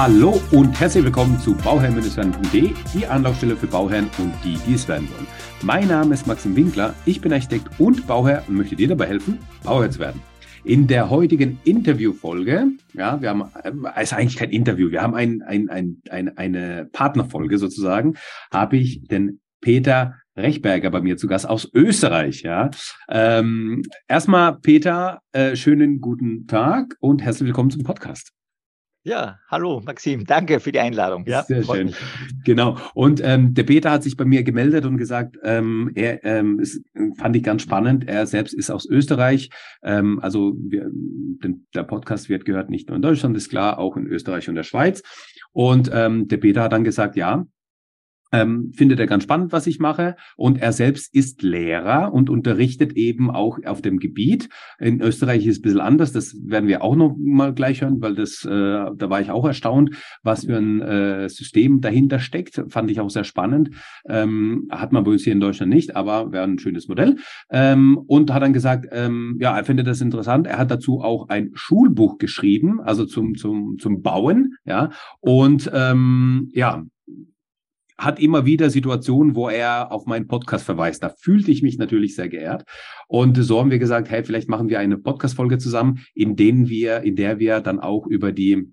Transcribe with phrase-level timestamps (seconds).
[0.00, 5.08] Hallo und herzlich willkommen zu bauherrn-werden.de, die Anlaufstelle für Bauherren und die, die es werden
[5.10, 5.26] wollen.
[5.62, 9.40] Mein Name ist Maxim Winkler, ich bin Architekt und Bauherr und möchte dir dabei helfen,
[9.64, 10.22] Bauherr zu werden.
[10.62, 15.42] In der heutigen Interviewfolge, ja, wir haben, äh, ist eigentlich kein Interview, wir haben ein,
[15.42, 18.14] ein, ein, ein, eine Partnerfolge sozusagen,
[18.52, 22.42] habe ich den Peter Rechberger bei mir zu Gast aus Österreich.
[22.42, 22.70] Ja,
[23.08, 28.37] ähm, erstmal Peter, äh, schönen guten Tag und herzlich willkommen zum Podcast.
[29.04, 31.24] Ja, hallo Maxim, danke für die Einladung.
[31.26, 31.94] Ja, sehr schön.
[32.44, 32.76] Genau.
[32.94, 36.82] Und ähm, der Peter hat sich bei mir gemeldet und gesagt, ähm, er ähm, ist,
[37.16, 38.08] fand ich ganz spannend.
[38.08, 39.50] Er selbst ist aus Österreich.
[39.82, 43.96] Ähm, also wir, den, der Podcast wird gehört nicht nur in Deutschland, ist klar, auch
[43.96, 45.02] in Österreich und der Schweiz.
[45.52, 47.46] Und ähm, der Peter hat dann gesagt, ja,
[48.32, 50.16] ähm, findet er ganz spannend, was ich mache.
[50.36, 54.48] Und er selbst ist Lehrer und unterrichtet eben auch auf dem Gebiet.
[54.78, 56.12] In Österreich ist es ein bisschen anders.
[56.12, 59.46] Das werden wir auch noch mal gleich hören, weil das, äh, da war ich auch
[59.46, 62.62] erstaunt, was für ein äh, System dahinter steckt.
[62.68, 63.70] Fand ich auch sehr spannend.
[64.08, 67.16] Ähm, hat man bei uns hier in Deutschland nicht, aber wäre ein schönes Modell.
[67.50, 70.46] Ähm, und hat dann gesagt, ähm, ja, er findet das interessant.
[70.46, 74.56] Er hat dazu auch ein Schulbuch geschrieben, also zum, zum, zum Bauen.
[74.64, 76.84] Ja, und ähm, ja,
[77.98, 81.02] hat immer wieder Situationen, wo er auf meinen Podcast verweist.
[81.02, 82.64] Da fühlte ich mich natürlich sehr geehrt.
[83.08, 87.02] Und so haben wir gesagt, hey, vielleicht machen wir eine Podcast-Folge zusammen, in denen wir,
[87.02, 88.72] in der wir dann auch über die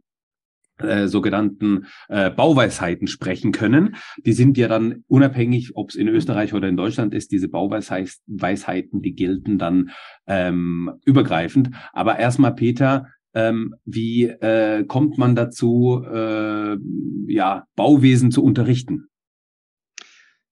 [0.77, 3.95] äh, sogenannten äh, Bauweisheiten sprechen können.
[4.25, 9.01] Die sind ja dann unabhängig, ob es in Österreich oder in Deutschland ist, diese Bauweisheiten,
[9.01, 9.91] die gelten dann
[10.27, 11.69] ähm, übergreifend.
[11.93, 16.77] Aber erstmal, Peter, ähm, wie äh, kommt man dazu, äh,
[17.27, 19.07] ja, Bauwesen zu unterrichten?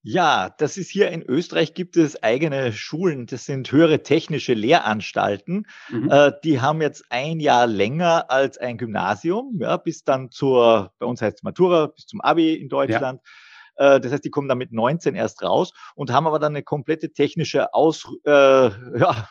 [0.06, 5.66] Ja, das ist hier in Österreich gibt es eigene Schulen, das sind höhere technische Lehranstalten.
[5.90, 6.12] Mhm.
[6.12, 11.06] Äh, die haben jetzt ein Jahr länger als ein Gymnasium, ja, bis dann zur, bei
[11.06, 13.22] uns heißt es Matura, bis zum Abi in Deutschland.
[13.24, 13.30] Ja.
[13.76, 16.64] Äh, das heißt, die kommen dann mit 19 erst raus und haben aber dann eine
[16.64, 19.28] komplette technische Aus, äh, ja,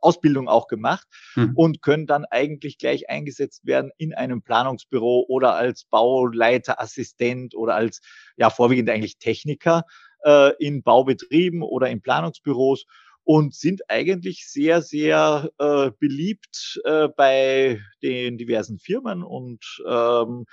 [0.00, 1.52] Ausbildung auch gemacht mhm.
[1.54, 8.00] und können dann eigentlich gleich eingesetzt werden in einem Planungsbüro oder als Bauleiterassistent oder als,
[8.36, 9.84] ja, vorwiegend eigentlich Techniker
[10.24, 12.86] äh, in Baubetrieben oder in Planungsbüros
[13.24, 20.46] und sind eigentlich sehr, sehr äh, beliebt äh, bei den diversen Firmen und ähm,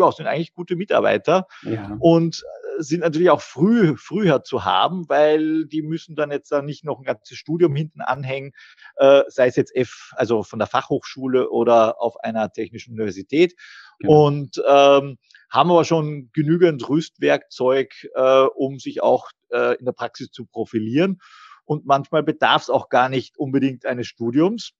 [0.00, 1.96] ja, sind eigentlich gute Mitarbeiter ja.
[2.00, 2.42] und
[2.78, 6.84] äh, sind natürlich auch früh, früher zu haben, weil die müssen dann jetzt dann nicht
[6.84, 8.52] noch ein ganzes Studium hinten anhängen,
[8.96, 13.54] äh, sei es jetzt F, also von der Fachhochschule oder auf einer technischen Universität.
[13.98, 14.26] Genau.
[14.26, 15.18] Und ähm,
[15.50, 21.20] haben aber schon genügend Rüstwerkzeug, äh, um sich auch äh, in der Praxis zu profilieren.
[21.64, 24.72] Und manchmal bedarf es auch gar nicht unbedingt eines Studiums.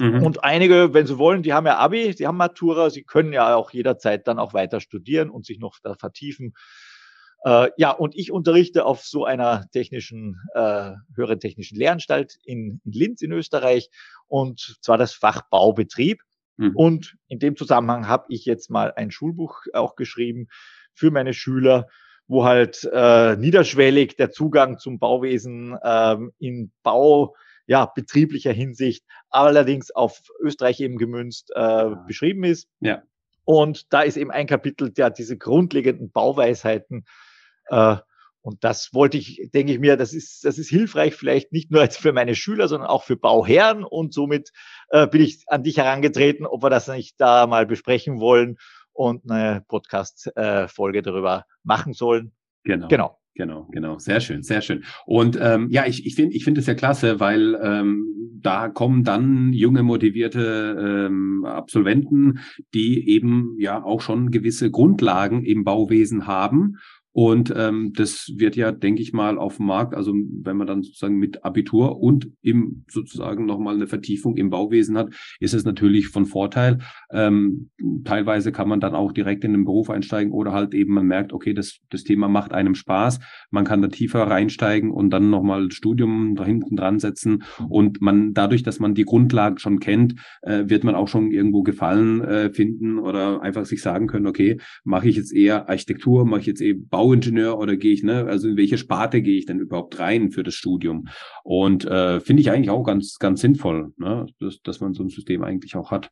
[0.00, 0.22] Mhm.
[0.22, 3.54] Und einige, wenn sie wollen, die haben ja Abi, die haben Matura, sie können ja
[3.54, 6.54] auch jederzeit dann auch weiter studieren und sich noch da vertiefen.
[7.44, 12.92] Äh, ja, und ich unterrichte auf so einer technischen, äh, höheren technischen Lehranstalt in, in
[12.92, 13.90] Linz in Österreich
[14.26, 16.22] und zwar das Fach Baubetrieb.
[16.56, 16.72] Mhm.
[16.74, 20.48] Und in dem Zusammenhang habe ich jetzt mal ein Schulbuch auch geschrieben
[20.94, 21.86] für meine Schüler,
[22.26, 27.34] wo halt äh, niederschwellig der Zugang zum Bauwesen ähm, in Bau
[27.70, 32.68] ja, betrieblicher Hinsicht, allerdings auf Österreich eben gemünzt äh, beschrieben ist.
[32.80, 33.04] Ja.
[33.44, 37.04] Und da ist eben ein Kapitel, der diese grundlegenden Bauweisheiten
[37.66, 37.98] äh,
[38.42, 41.86] und das wollte ich, denke ich mir, das ist, das ist hilfreich, vielleicht nicht nur
[41.90, 43.84] für meine Schüler, sondern auch für Bauherren.
[43.84, 44.50] Und somit
[44.88, 48.56] äh, bin ich an dich herangetreten, ob wir das nicht da mal besprechen wollen
[48.92, 52.32] und eine Podcast-Folge äh, darüber machen sollen.
[52.64, 52.88] Genau.
[52.88, 53.19] Genau.
[53.34, 53.98] Genau, genau.
[53.98, 54.84] Sehr schön, sehr schön.
[55.06, 58.04] Und ähm, ja, ich, ich finde ich finde es ja klasse, weil ähm,
[58.42, 62.40] da kommen dann junge, motivierte ähm, Absolventen,
[62.74, 66.76] die eben ja auch schon gewisse Grundlagen im Bauwesen haben
[67.12, 70.82] und ähm, das wird ja, denke ich mal, auf dem Markt, also wenn man dann
[70.82, 76.08] sozusagen mit Abitur und im sozusagen nochmal eine Vertiefung im Bauwesen hat, ist es natürlich
[76.08, 76.78] von Vorteil.
[77.12, 77.70] Ähm,
[78.04, 81.32] teilweise kann man dann auch direkt in den Beruf einsteigen oder halt eben man merkt,
[81.32, 83.18] okay, das, das Thema macht einem Spaß.
[83.50, 87.42] Man kann da tiefer reinsteigen und dann nochmal Studium da hinten dran setzen.
[87.68, 91.62] Und man, dadurch, dass man die Grundlagen schon kennt, äh, wird man auch schon irgendwo
[91.62, 96.40] Gefallen äh, finden oder einfach sich sagen können, okay, mache ich jetzt eher Architektur, mache
[96.40, 99.46] ich jetzt eben Bau Bauingenieur oder gehe ich, ne, also in welche Sparte gehe ich
[99.46, 101.08] denn überhaupt rein für das Studium?
[101.44, 105.08] Und äh, finde ich eigentlich auch ganz, ganz sinnvoll, ne, dass, dass man so ein
[105.08, 106.10] System eigentlich auch hat.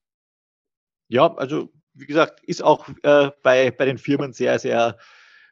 [1.09, 4.97] Ja, also wie gesagt, ist auch äh, bei, bei den Firmen sehr, sehr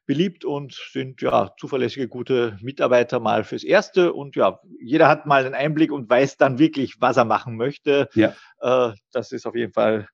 [0.07, 4.15] beliebt und sind ja zuverlässige, gute Mitarbeiter mal fürs Erste.
[4.15, 8.09] Und ja, jeder hat mal einen Einblick und weiß dann wirklich, was er machen möchte.
[8.15, 8.33] Ja.
[8.61, 10.09] Äh, das ist auf jeden Fall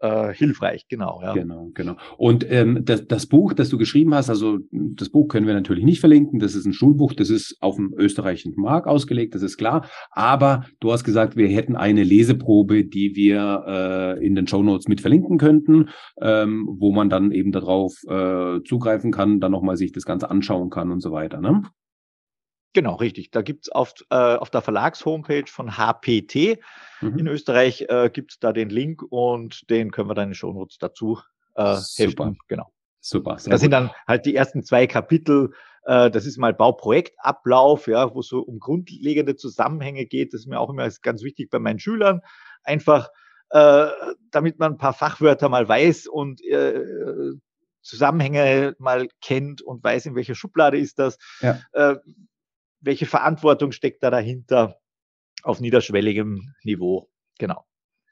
[0.00, 1.20] äh, hilfreich, genau.
[1.22, 1.32] Ja.
[1.32, 1.96] Genau, genau.
[2.16, 5.84] Und ähm, das, das Buch, das du geschrieben hast, also das Buch können wir natürlich
[5.84, 6.38] nicht verlinken.
[6.38, 9.88] Das ist ein Schulbuch, das ist auf dem österreichischen Markt ausgelegt, das ist klar.
[10.10, 14.88] Aber du hast gesagt, wir hätten eine Leseprobe, die wir äh, in den Show Notes
[14.88, 15.88] mit verlinken könnten,
[16.20, 20.70] ähm, wo man dann eben darauf äh, zugreifen kann, dann nochmal sich das Ganze anschauen
[20.70, 21.40] kann und so weiter.
[21.40, 21.62] Ne?
[22.78, 23.32] Genau, richtig.
[23.32, 26.60] Da gibt's auf, äh, auf der Verlagshomepage von HPT
[27.00, 27.18] mhm.
[27.18, 30.78] in Österreich äh, gibt da den Link und den können wir dann in den Shownotes
[30.78, 31.18] dazu
[31.56, 32.36] äh, Super.
[32.46, 32.72] Genau.
[33.00, 33.36] Super.
[33.44, 33.58] Da gut.
[33.58, 35.54] sind dann halt die ersten zwei Kapitel.
[35.86, 40.32] Äh, das ist mal Bauprojektablauf, ja, wo es so um grundlegende Zusammenhänge geht.
[40.32, 42.20] Das ist mir auch immer ganz wichtig bei meinen Schülern.
[42.62, 43.08] Einfach,
[43.50, 43.88] äh,
[44.30, 47.32] damit man ein paar Fachwörter mal weiß und äh,
[47.82, 51.18] Zusammenhänge mal kennt und weiß, in welcher Schublade ist das.
[51.40, 51.58] Ja.
[51.72, 51.96] Äh,
[52.80, 54.80] welche Verantwortung steckt da dahinter
[55.42, 57.10] auf niederschwelligem Niveau?
[57.38, 57.64] Genau.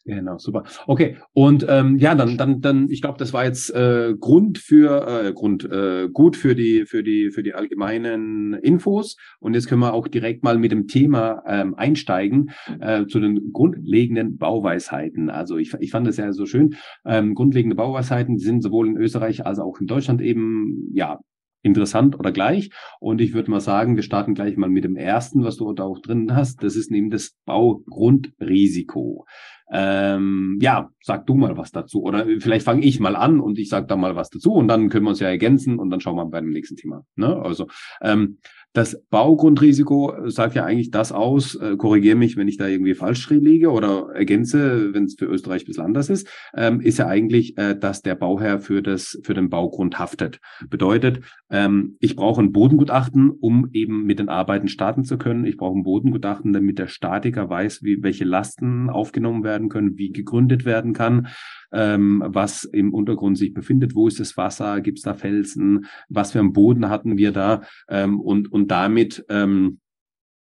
[0.07, 0.63] Genau, super.
[0.87, 5.05] Okay, und ähm, ja, dann, dann, dann, ich glaube, das war jetzt äh, Grund für
[5.09, 9.17] äh, Grund äh, gut für die für die für die allgemeinen Infos.
[9.41, 13.51] Und jetzt können wir auch direkt mal mit dem Thema ähm, einsteigen äh, zu den
[13.53, 15.29] grundlegenden Bauweisheiten.
[15.29, 16.77] Also ich, ich fand das ja so schön.
[17.05, 21.19] Ähm, grundlegende Bauweisheiten sind sowohl in Österreich als auch in Deutschland eben ja
[21.67, 22.71] interessant oder gleich.
[23.01, 25.85] Und ich würde mal sagen, wir starten gleich mal mit dem ersten, was du da
[25.85, 26.63] auch drin hast.
[26.63, 29.27] Das ist nämlich das Baugrundrisiko.
[29.73, 32.03] Ähm, ja, sag du mal was dazu.
[32.03, 34.89] Oder vielleicht fange ich mal an und ich sage da mal was dazu und dann
[34.89, 37.05] können wir uns ja ergänzen und dann schauen wir bei dem nächsten Thema.
[37.17, 37.35] Ne?
[37.37, 37.67] Also
[38.01, 38.39] ähm,
[38.77, 43.31] das Baugrundrisiko sagt ja eigentlich das aus, äh, korrigiere mich, wenn ich da irgendwie falsch
[43.31, 47.57] liege oder ergänze, wenn es für Österreich ein bisschen anders ist, ähm, ist ja eigentlich,
[47.57, 50.41] äh, dass der Bauherr für, das, für den Baugrund haftet.
[50.69, 55.47] Bedeutet, ähm, ich brauche ein Bodengutachten, um eben mit den Arbeiten starten zu können.
[55.47, 60.13] Ich brauche ein Bodengutachten, damit der Statiker weiß, wie, welche Lasten aufgenommen werden können, wie
[60.13, 61.29] gegründet werden kann
[61.73, 66.33] ähm, was im Untergrund sich befindet, wo ist das Wasser, gibt es da Felsen, was
[66.33, 69.81] für einen Boden hatten wir da ähm, und, und damit ähm,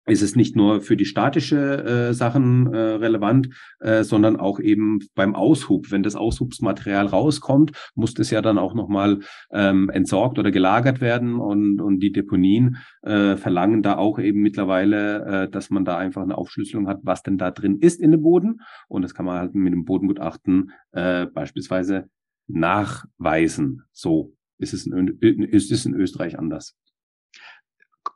[0.06, 3.50] ist es nicht nur für die statische äh, Sachen äh, relevant,
[3.80, 5.92] äh, sondern auch eben beim Aushub.
[5.92, 9.20] Wenn das Aushubsmaterial rauskommt, muss das ja dann auch nochmal
[9.52, 15.46] ähm, entsorgt oder gelagert werden und, und die Deponien äh, verlangen da auch eben mittlerweile,
[15.46, 18.22] äh, dass man da einfach eine Aufschlüsselung hat, was denn da drin ist in dem
[18.22, 18.62] Boden.
[18.88, 22.10] Und das kann man halt mit dem Bodengutachten äh, beispielsweise
[22.48, 23.84] nachweisen.
[23.92, 26.76] So ist es in, ist es in Österreich anders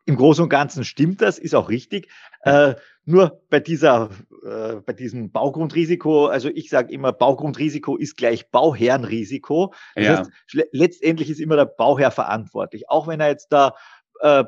[0.09, 2.09] im Großen und Ganzen stimmt das, ist auch richtig.
[2.41, 2.73] Äh,
[3.05, 4.09] nur bei dieser,
[4.43, 9.73] äh, bei diesem Baugrundrisiko, also ich sage immer, Baugrundrisiko ist gleich Bauherrenrisiko.
[9.95, 10.17] Das ja.
[10.19, 10.31] heißt,
[10.71, 12.89] letztendlich ist immer der Bauherr verantwortlich.
[12.89, 13.75] Auch wenn er jetzt da
[14.19, 14.43] äh,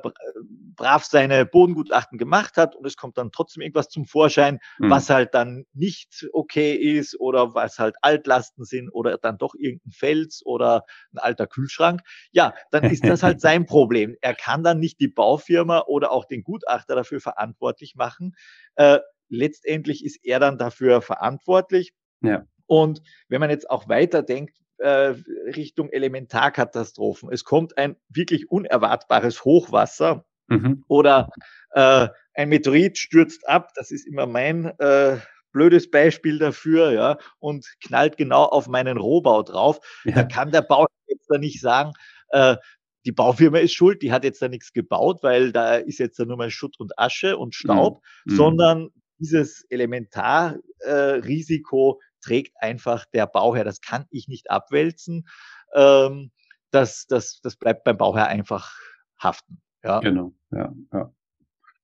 [0.76, 4.90] brav seine Bodengutachten gemacht hat und es kommt dann trotzdem irgendwas zum Vorschein, mhm.
[4.90, 9.92] was halt dann nicht okay ist oder was halt Altlasten sind oder dann doch irgendein
[9.92, 12.02] Fels oder ein alter Kühlschrank,
[12.32, 14.16] ja, dann ist das halt sein Problem.
[14.22, 18.36] Er kann dann nicht die Baufirma oder auch den Gutachter dafür verantwortlich machen.
[18.76, 21.94] Äh, letztendlich ist er dann dafür verantwortlich.
[22.22, 22.46] Ja.
[22.68, 25.16] Und wenn man jetzt auch weiterdenkt, äh,
[25.56, 27.30] Richtung Elementarkatastrophen.
[27.32, 30.84] Es kommt ein wirklich unerwartbares Hochwasser mhm.
[30.88, 31.30] oder
[31.72, 33.72] äh, ein Meteorit stürzt ab.
[33.76, 35.18] Das ist immer mein äh,
[35.52, 39.80] blödes Beispiel dafür, ja, und knallt genau auf meinen Rohbau drauf.
[40.04, 40.16] Ja.
[40.16, 41.94] Da kann der Bauherr jetzt da nicht sagen,
[42.30, 42.58] äh,
[43.06, 46.26] die Baufirma ist schuld, die hat jetzt da nichts gebaut, weil da ist jetzt da
[46.26, 48.36] nur mal Schutt und Asche und Staub, mhm.
[48.36, 53.64] sondern dieses Elementarrisiko äh, trägt einfach der Bauherr.
[53.64, 55.28] Das kann ich nicht abwälzen.
[55.76, 56.32] Ähm,
[56.72, 58.72] das, das, das bleibt beim Bauherr einfach
[59.20, 59.62] haften.
[59.84, 60.00] Ja.
[60.00, 61.12] Genau, ja, ja.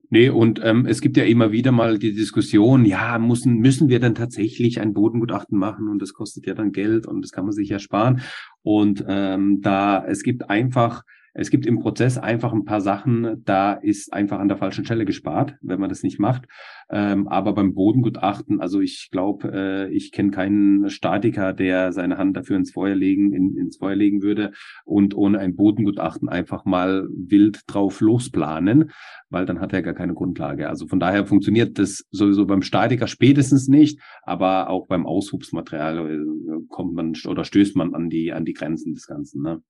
[0.09, 3.99] Nee, und ähm, es gibt ja immer wieder mal die Diskussion, ja, müssen, müssen wir
[3.99, 7.51] dann tatsächlich ein Bodengutachten machen und das kostet ja dann Geld und das kann man
[7.51, 8.21] sich ja sparen.
[8.61, 11.03] Und ähm, da, es gibt einfach
[11.39, 15.05] es gibt im Prozess einfach ein paar Sachen, da ist einfach an der falschen Stelle
[15.05, 16.45] gespart, wenn man das nicht macht.
[16.89, 22.35] Ähm, aber beim Bodengutachten, also ich glaube, äh, ich kenne keinen Statiker, der seine Hand
[22.35, 24.51] dafür ins Feuer legen, in, ins Feuer legen würde
[24.83, 28.89] und ohne ein Bodengutachten einfach mal wild drauf losplanen,
[29.29, 30.67] weil dann hat er gar keine Grundlage.
[30.67, 36.65] Also von daher funktioniert das sowieso beim Statiker spätestens nicht, aber auch beim Aushubsmaterial äh,
[36.67, 39.43] kommt man oder stößt man an die an die Grenzen des Ganzen.
[39.43, 39.61] Ne?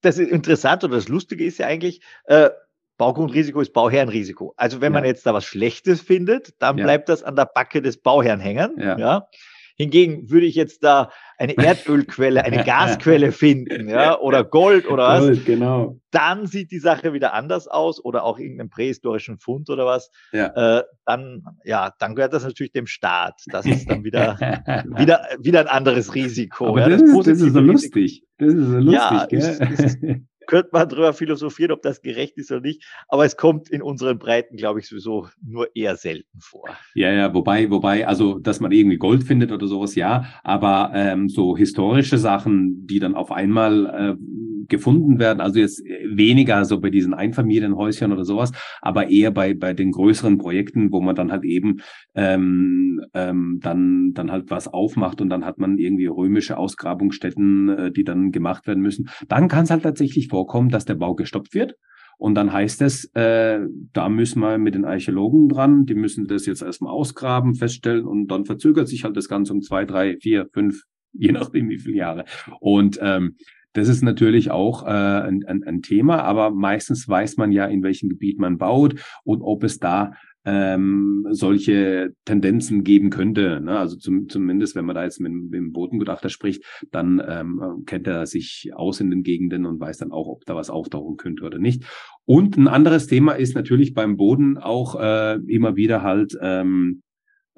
[0.00, 2.50] Das ist interessant oder das Lustige ist ja eigentlich, äh,
[2.98, 4.54] Baugrundrisiko ist Bauherrenrisiko.
[4.56, 4.98] Also wenn ja.
[4.98, 6.84] man jetzt da was Schlechtes findet, dann ja.
[6.84, 8.74] bleibt das an der Backe des Bauherrn hängen.
[8.76, 8.98] Ja.
[8.98, 9.28] ja.
[9.76, 15.20] Hingegen würde ich jetzt da eine Erdölquelle, eine Gasquelle finden, ja, oder Gold oder was,
[15.20, 16.00] Gold, genau.
[16.10, 20.10] dann sieht die Sache wieder anders aus oder auch irgendeinen prähistorischen Fund oder was.
[20.32, 20.78] Ja.
[20.78, 23.40] Äh, dann, ja, dann gehört das natürlich dem Staat.
[23.52, 24.36] Das ist dann wieder,
[24.96, 26.70] wieder, wieder ein anderes Risiko.
[26.70, 28.24] Aber das, das, ist, das ist so lustig.
[28.38, 30.22] Das ist so lustig, ja, gell?
[30.48, 32.82] Könnte man darüber philosophieren, ob das gerecht ist oder nicht.
[33.08, 36.70] Aber es kommt in unseren Breiten, glaube ich, sowieso nur eher selten vor.
[36.94, 41.28] Ja, ja, wobei, wobei, also, dass man irgendwie Gold findet oder sowas, ja, aber ähm,
[41.28, 46.90] so historische Sachen, die dann auf einmal äh, gefunden werden, also jetzt weniger so bei
[46.90, 51.44] diesen Einfamilienhäuschen oder sowas, aber eher bei, bei den größeren Projekten, wo man dann halt
[51.44, 51.76] eben
[52.14, 57.92] ähm, ähm, dann, dann halt was aufmacht und dann hat man irgendwie römische Ausgrabungsstätten, äh,
[57.92, 59.08] die dann gemacht werden müssen.
[59.28, 61.74] Dann kann es halt tatsächlich vorkommen, dass der Bau gestoppt wird.
[62.18, 63.60] Und dann heißt es, äh,
[63.92, 68.26] da müssen wir mit den Archäologen dran, die müssen das jetzt erstmal ausgraben, feststellen und
[68.26, 71.96] dann verzögert sich halt das Ganze um zwei, drei, vier, fünf, je nachdem wie viele
[71.96, 72.24] Jahre.
[72.58, 73.36] Und ähm,
[73.78, 77.82] das ist natürlich auch äh, ein, ein, ein Thema, aber meistens weiß man ja, in
[77.82, 78.94] welchem Gebiet man baut
[79.24, 80.12] und ob es da
[80.44, 83.60] ähm, solche Tendenzen geben könnte.
[83.60, 83.78] Ne?
[83.78, 88.06] Also zum, zumindest, wenn man da jetzt mit, mit dem Bodengutachter spricht, dann ähm, kennt
[88.06, 91.44] er sich aus in den Gegenden und weiß dann auch, ob da was auftauchen könnte
[91.44, 91.84] oder nicht.
[92.24, 97.02] Und ein anderes Thema ist natürlich beim Boden auch äh, immer wieder halt ähm,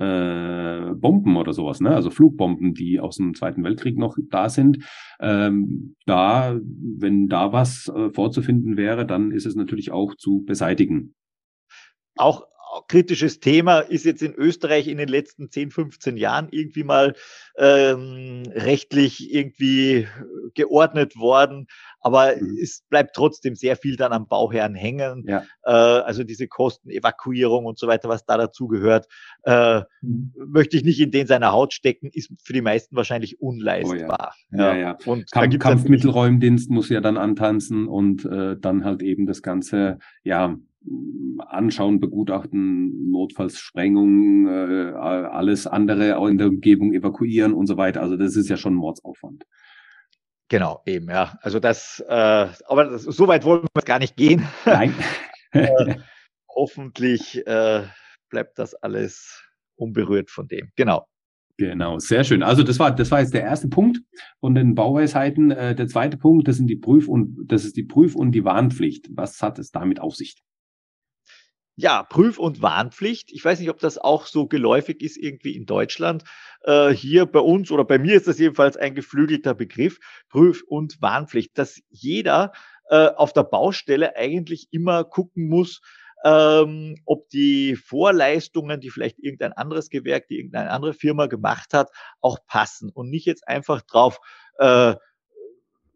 [0.00, 1.94] äh, Bomben oder sowas, ne?
[1.94, 4.78] also Flugbomben, die aus dem Zweiten Weltkrieg noch da sind.
[5.20, 11.14] Ähm, da, wenn da was äh, vorzufinden wäre, dann ist es natürlich auch zu beseitigen.
[12.16, 12.46] Auch
[12.88, 17.14] kritisches Thema ist jetzt in Österreich in den letzten 10, 15 Jahren irgendwie mal
[17.56, 20.06] ähm, rechtlich irgendwie
[20.54, 21.66] geordnet worden.
[22.00, 22.56] Aber mhm.
[22.60, 25.24] es bleibt trotzdem sehr viel dann am Bauherrn hängen.
[25.26, 25.44] Ja.
[25.64, 29.06] Äh, also diese Kostenevakuierung und so weiter, was da dazu gehört,
[29.44, 30.32] äh, mhm.
[30.48, 34.34] möchte ich nicht in den seiner Haut stecken, ist für die meisten wahrscheinlich unleistbar.
[34.52, 34.74] Oh ja.
[34.74, 34.98] Ja, ja.
[35.06, 40.56] Und Kampf, Kampfmittelräumdienst muss ja dann antanzen und äh, dann halt eben das Ganze, ja,
[41.38, 48.00] anschauen, begutachten, notfalls Sprengung, äh, alles andere in der Umgebung evakuieren und so weiter.
[48.00, 49.44] Also das ist ja schon Mordsaufwand.
[50.50, 51.38] Genau, eben, ja.
[51.42, 52.12] Also das, äh,
[52.66, 54.46] aber das, so weit wollen wir gar nicht gehen.
[54.66, 54.92] Nein.
[55.52, 55.94] äh,
[56.48, 57.84] hoffentlich äh,
[58.30, 59.44] bleibt das alles
[59.76, 60.70] unberührt von dem.
[60.76, 61.06] Genau.
[61.56, 62.42] Genau, sehr schön.
[62.42, 64.00] Also das war, das war jetzt der erste Punkt
[64.40, 65.50] von den Bauweisheiten.
[65.52, 68.44] Äh, der zweite Punkt, das sind die Prüf- und das ist die Prüf- und die
[68.44, 69.08] Warnpflicht.
[69.14, 70.42] Was hat es damit auf sich?
[71.82, 73.32] Ja, Prüf- und Warnpflicht.
[73.32, 76.24] Ich weiß nicht, ob das auch so geläufig ist irgendwie in Deutschland.
[76.64, 79.98] Äh, hier bei uns oder bei mir ist das jedenfalls ein geflügelter Begriff.
[80.28, 82.52] Prüf- und Warnpflicht, dass jeder
[82.90, 85.80] äh, auf der Baustelle eigentlich immer gucken muss,
[86.22, 91.88] ähm, ob die Vorleistungen, die vielleicht irgendein anderes Gewerk, die irgendeine andere Firma gemacht hat,
[92.20, 94.20] auch passen und nicht jetzt einfach drauf
[94.58, 94.96] äh,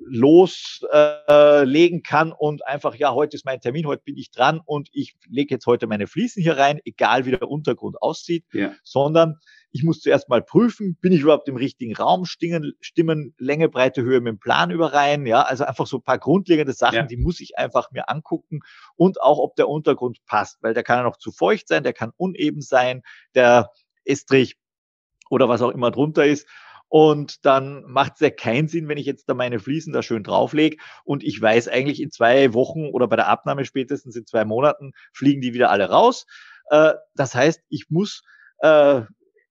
[0.07, 4.89] loslegen äh, kann und einfach, ja, heute ist mein Termin, heute bin ich dran und
[4.93, 8.73] ich lege jetzt heute meine Fliesen hier rein, egal wie der Untergrund aussieht, ja.
[8.83, 9.39] sondern
[9.71, 14.03] ich muss zuerst mal prüfen, bin ich überhaupt im richtigen Raum, Stimmen, Stimmen Länge, Breite,
[14.03, 17.03] Höhe mit dem Plan überein, ja, also einfach so ein paar grundlegende Sachen, ja.
[17.07, 18.61] die muss ich einfach mir angucken
[18.97, 21.93] und auch, ob der Untergrund passt, weil der kann ja noch zu feucht sein, der
[21.93, 23.03] kann uneben sein,
[23.35, 23.71] der
[24.05, 24.57] Estrich
[25.31, 26.47] oder was auch immer drunter ist.
[26.89, 30.23] Und dann macht es ja keinen Sinn, wenn ich jetzt da meine Fliesen da schön
[30.23, 34.45] drauflege und ich weiß eigentlich in zwei Wochen oder bei der Abnahme spätestens in zwei
[34.45, 36.27] Monaten fliegen die wieder alle raus.
[36.71, 38.23] Äh, das heißt, ich muss
[38.59, 39.03] äh,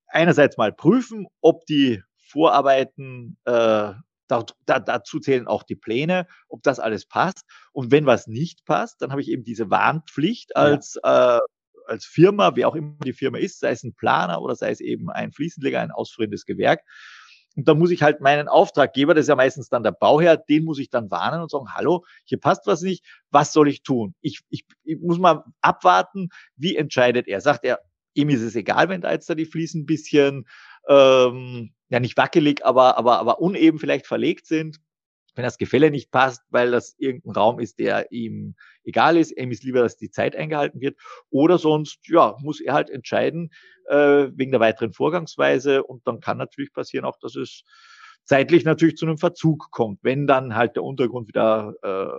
[0.07, 3.93] einerseits mal prüfen, ob die Vorarbeiten äh,
[4.27, 7.43] da, da, dazu zählen auch die Pläne, ob das alles passt.
[7.71, 11.37] Und wenn was nicht passt, dann habe ich eben diese Warnpflicht als, ja.
[11.37, 11.41] äh,
[11.85, 14.79] als Firma, wie auch immer die Firma ist, sei es ein Planer oder sei es
[14.79, 16.81] eben ein Fliesenleger, ein ausführendes Gewerk.
[17.55, 20.65] Und da muss ich halt meinen Auftraggeber, das ist ja meistens dann der Bauherr, den
[20.65, 24.15] muss ich dann warnen und sagen, hallo, hier passt was nicht, was soll ich tun?
[24.21, 27.41] Ich, ich, ich muss mal abwarten, wie entscheidet er?
[27.41, 27.79] Sagt er,
[28.13, 30.47] ihm ist es egal, wenn da jetzt da die Fliesen ein bisschen,
[30.87, 34.79] ähm, ja nicht wackelig, aber, aber, aber uneben vielleicht verlegt sind
[35.35, 39.51] wenn das Gefälle nicht passt, weil das irgendein Raum ist, der ihm egal ist, ihm
[39.51, 40.97] ist lieber, dass die Zeit eingehalten wird,
[41.29, 43.51] oder sonst, ja, muss er halt entscheiden,
[43.87, 47.63] äh, wegen der weiteren Vorgangsweise und dann kann natürlich passieren auch, dass es
[48.25, 52.17] zeitlich natürlich zu einem Verzug kommt, wenn dann halt der Untergrund wieder äh,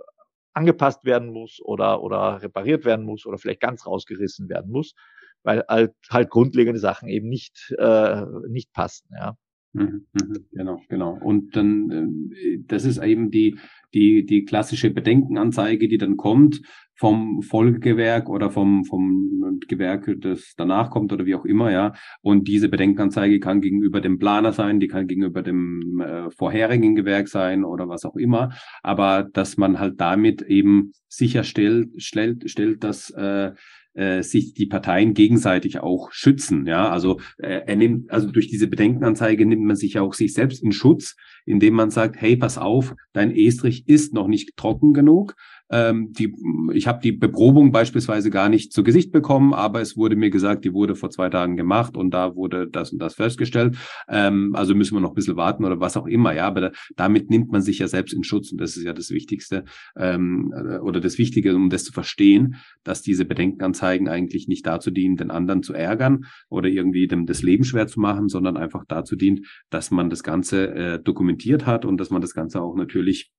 [0.55, 4.95] angepasst werden muss oder, oder repariert werden muss oder vielleicht ganz rausgerissen werden muss,
[5.43, 9.37] weil halt, halt grundlegende Sachen eben nicht, äh, nicht passen, ja.
[9.75, 11.19] Mhm, mhm, genau, genau.
[11.21, 13.59] Und dann, äh, das ist eben die,
[13.93, 16.61] die, die klassische Bedenkenanzeige, die dann kommt
[16.95, 21.93] vom Folgegewerk oder vom, vom Gewerk, das danach kommt oder wie auch immer, ja.
[22.23, 27.27] Und diese Bedenkenanzeige kann gegenüber dem Planer sein, die kann gegenüber dem äh, vorherigen Gewerk
[27.27, 28.51] sein oder was auch immer.
[28.85, 33.53] Aber dass man halt damit eben sicherstellt, stellt, stellt, dass äh,
[33.95, 36.67] äh, sich die Parteien gegenseitig auch schützen.
[36.67, 40.35] Ja, also äh, er nimmt, also durch diese Bedenkenanzeige nimmt man sich ja auch sich
[40.35, 44.95] selbst in Schutz, indem man sagt, hey, pass auf, dein Estrich ist noch nicht trocken
[44.95, 45.35] genug
[45.71, 46.33] ähm, die,
[46.73, 50.65] ich habe die Beprobung beispielsweise gar nicht zu Gesicht bekommen, aber es wurde mir gesagt,
[50.65, 53.77] die wurde vor zwei Tagen gemacht und da wurde das und das festgestellt.
[54.09, 56.35] Ähm, also müssen wir noch ein bisschen warten oder was auch immer.
[56.35, 58.93] Ja, aber da, damit nimmt man sich ja selbst in Schutz und das ist ja
[58.93, 59.65] das Wichtigste
[59.97, 64.91] ähm, äh, oder das Wichtige, um das zu verstehen, dass diese Bedenkenanzeigen eigentlich nicht dazu
[64.91, 68.85] dienen, den anderen zu ärgern oder irgendwie dem das Leben schwer zu machen, sondern einfach
[68.87, 71.34] dazu dient, dass man das Ganze äh, dokumentiert
[71.67, 73.33] hat und dass man das Ganze auch natürlich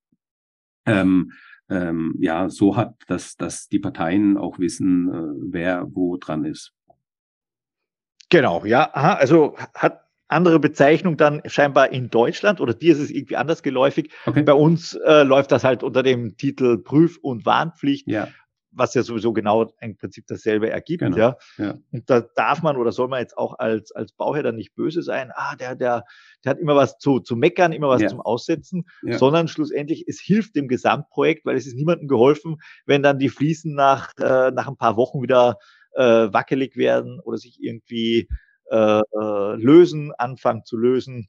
[0.86, 1.32] ähm,
[1.68, 6.72] ähm, ja so hat, dass, dass die Parteien auch wissen, äh, wer wo dran ist.
[8.28, 13.10] Genau, ja, aha, also hat andere Bezeichnung dann scheinbar in Deutschland oder dir ist es
[13.10, 14.10] irgendwie anders geläufig.
[14.26, 14.42] Okay.
[14.42, 18.08] Bei uns äh, läuft das halt unter dem Titel Prüf- und Warnpflicht.
[18.08, 18.28] Ja
[18.76, 21.16] was ja sowieso genau im Prinzip dasselbe ergibt, genau.
[21.16, 21.36] ja.
[21.58, 21.78] ja.
[21.92, 25.02] Und da darf man oder soll man jetzt auch als, als Bauherr dann nicht böse
[25.02, 26.04] sein, ah, der, der,
[26.44, 28.08] der hat immer was zu, zu meckern, immer was ja.
[28.08, 29.18] zum Aussetzen, ja.
[29.18, 33.74] sondern schlussendlich, es hilft dem Gesamtprojekt, weil es ist niemandem geholfen, wenn dann die Fliesen
[33.74, 35.58] nach, äh, nach ein paar Wochen wieder
[35.94, 38.28] äh, wackelig werden oder sich irgendwie
[38.70, 41.28] äh, äh, lösen, anfangen zu lösen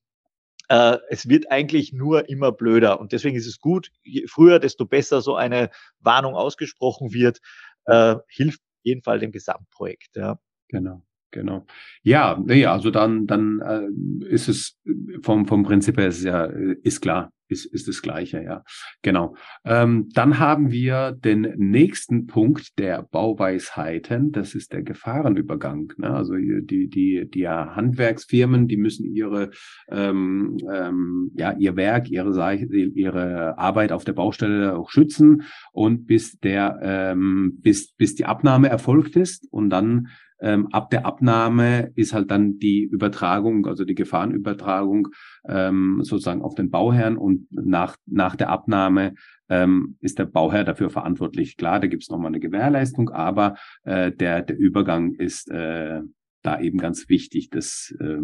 [0.70, 3.00] äh, es wird eigentlich nur immer blöder.
[3.00, 5.70] Und deswegen ist es gut, je früher, desto besser so eine
[6.00, 7.40] Warnung ausgesprochen wird,
[7.86, 10.16] äh, hilft auf jeden Fall dem Gesamtprojekt.
[10.16, 10.40] Ja.
[10.70, 11.04] Genau.
[11.32, 11.66] Genau.
[12.04, 14.80] Ja, nee, also dann, dann äh, ist es
[15.22, 18.64] vom, vom Prinzip her ist ja, ist klar ist, ist das Gleiche, ja.
[19.02, 19.36] Genau.
[19.66, 24.32] Ähm, dann haben wir den nächsten Punkt der Bauweisheiten.
[24.32, 25.94] Das ist der Gefahrenübergang.
[25.98, 26.14] Ne?
[26.14, 29.52] Also die, die, die Handwerksfirmen, die müssen ihre,
[29.90, 36.38] ähm, ähm, ja, ihr Werk, ihre, ihre Arbeit auf der Baustelle auch schützen und bis
[36.40, 40.08] der, ähm, bis, bis die Abnahme erfolgt ist und dann
[40.40, 45.08] ähm, ab der Abnahme ist halt dann die Übertragung, also die Gefahrenübertragung
[45.48, 49.16] ähm, sozusagen auf den Bauherrn und nach, nach der Abnahme
[49.50, 51.58] ähm, ist der Bauherr dafür verantwortlich.
[51.58, 56.02] Klar, da gibt es nochmal eine Gewährleistung, aber äh, der, der Übergang ist äh,
[56.42, 57.50] da eben ganz wichtig.
[57.50, 58.20] Das äh,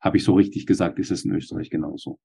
[0.00, 2.18] habe ich so richtig gesagt, ist es in Österreich genauso.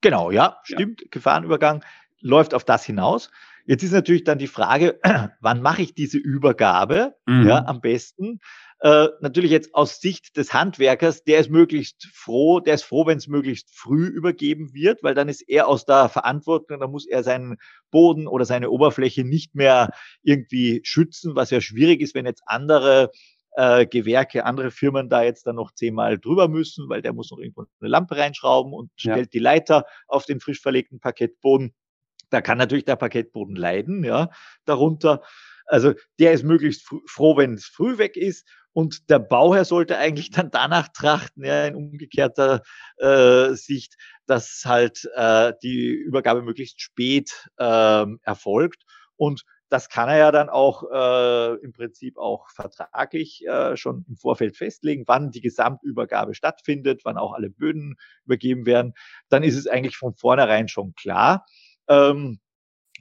[0.00, 1.00] Genau, ja, stimmt.
[1.02, 1.08] Ja.
[1.10, 1.84] Gefahrenübergang
[2.20, 3.30] läuft auf das hinaus.
[3.66, 5.00] Jetzt ist natürlich dann die Frage,
[5.40, 7.46] wann mache ich diese Übergabe mhm.
[7.46, 8.40] ja, am besten?
[8.84, 13.16] Äh, natürlich jetzt aus Sicht des Handwerkers, der ist möglichst froh, der ist froh, wenn
[13.16, 17.22] es möglichst früh übergeben wird, weil dann ist er aus der Verantwortung, dann muss er
[17.22, 17.56] seinen
[17.90, 19.88] Boden oder seine Oberfläche nicht mehr
[20.22, 23.10] irgendwie schützen, was ja schwierig ist, wenn jetzt andere
[23.52, 27.38] äh, Gewerke, andere Firmen da jetzt dann noch zehnmal drüber müssen, weil der muss noch
[27.38, 29.30] irgendwo eine Lampe reinschrauben und stellt ja.
[29.32, 31.74] die Leiter auf den frisch verlegten Parkettboden.
[32.28, 34.28] Da kann natürlich der Parkettboden leiden, ja,
[34.66, 35.22] darunter.
[35.66, 38.46] Also der ist möglichst froh, wenn es früh weg ist.
[38.74, 42.62] Und der Bauherr sollte eigentlich dann danach trachten, ja, in umgekehrter
[42.98, 43.94] äh, Sicht,
[44.26, 48.82] dass halt äh, die Übergabe möglichst spät äh, erfolgt.
[49.16, 54.16] Und das kann er ja dann auch äh, im Prinzip auch vertraglich äh, schon im
[54.16, 58.94] Vorfeld festlegen, wann die Gesamtübergabe stattfindet, wann auch alle Böden übergeben werden.
[59.28, 61.46] Dann ist es eigentlich von vornherein schon klar.
[61.88, 62.40] Ähm,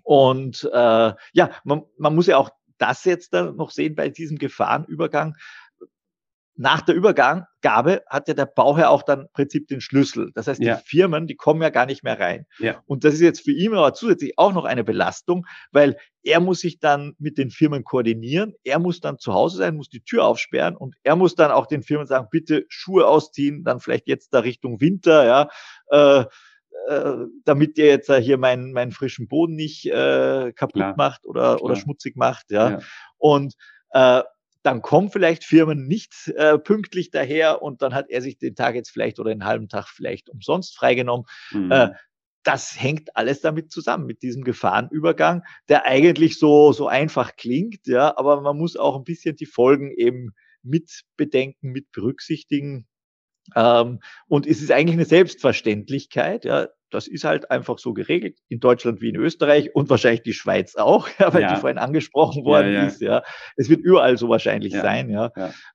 [0.04, 4.38] und äh, ja, man, man muss ja auch das jetzt dann noch sehen bei diesem
[4.38, 5.36] Gefahrenübergang.
[6.56, 10.32] Nach der Übergabe hat ja der Bauherr auch dann im Prinzip den Schlüssel.
[10.36, 10.76] Das heißt, ja.
[10.76, 12.46] die Firmen, die kommen ja gar nicht mehr rein.
[12.60, 12.82] Ja.
[12.86, 16.60] Und das ist jetzt für ihn aber zusätzlich auch noch eine Belastung, weil er muss
[16.60, 18.54] sich dann mit den Firmen koordinieren.
[18.64, 21.66] Er muss dann zu Hause sein, muss die Tür aufsperren und er muss dann auch
[21.66, 25.50] den Firmen sagen, bitte Schuhe ausziehen, dann vielleicht jetzt da Richtung Winter, ja.
[25.90, 26.26] Äh,
[26.88, 27.14] äh,
[27.46, 30.96] damit ihr jetzt hier meinen, meinen frischen Boden nicht äh, kaputt Klar.
[30.98, 31.62] macht oder, Klar.
[31.62, 32.52] oder schmutzig macht.
[32.52, 32.72] Ja.
[32.72, 32.80] ja.
[33.18, 33.54] Und
[33.92, 34.22] äh,
[34.64, 38.76] dann kommen vielleicht Firmen nicht äh, pünktlich daher und dann hat er sich den Tag
[38.76, 41.26] jetzt vielleicht oder den halben Tag vielleicht umsonst freigenommen.
[41.52, 41.72] Mhm.
[41.72, 41.90] Äh,
[42.44, 48.18] das hängt alles damit zusammen, mit diesem Gefahrenübergang, der eigentlich so, so einfach klingt, ja,
[48.18, 52.88] aber man muss auch ein bisschen die Folgen eben mit bedenken, mit berücksichtigen.
[53.56, 58.60] Ähm, und es ist eigentlich eine Selbstverständlichkeit, ja, das ist halt einfach so geregelt, in
[58.60, 61.54] Deutschland wie in Österreich und wahrscheinlich die Schweiz auch, ja, weil ja.
[61.54, 63.24] die vorhin angesprochen worden ja, ist, ja.
[63.58, 65.32] Es wird überall so wahrscheinlich sein, ja.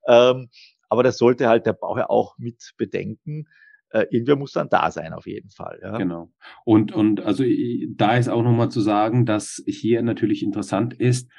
[0.06, 0.48] Ähm,
[0.88, 3.46] Aber das sollte halt der Bauherr auch mit bedenken.
[3.90, 5.80] Äh, irgendwer muss dann da sein, auf jeden Fall.
[5.82, 5.96] Ja.
[5.96, 6.30] Genau.
[6.64, 7.44] Und, und also
[7.96, 11.30] da ist auch nochmal zu sagen, dass hier natürlich interessant ist,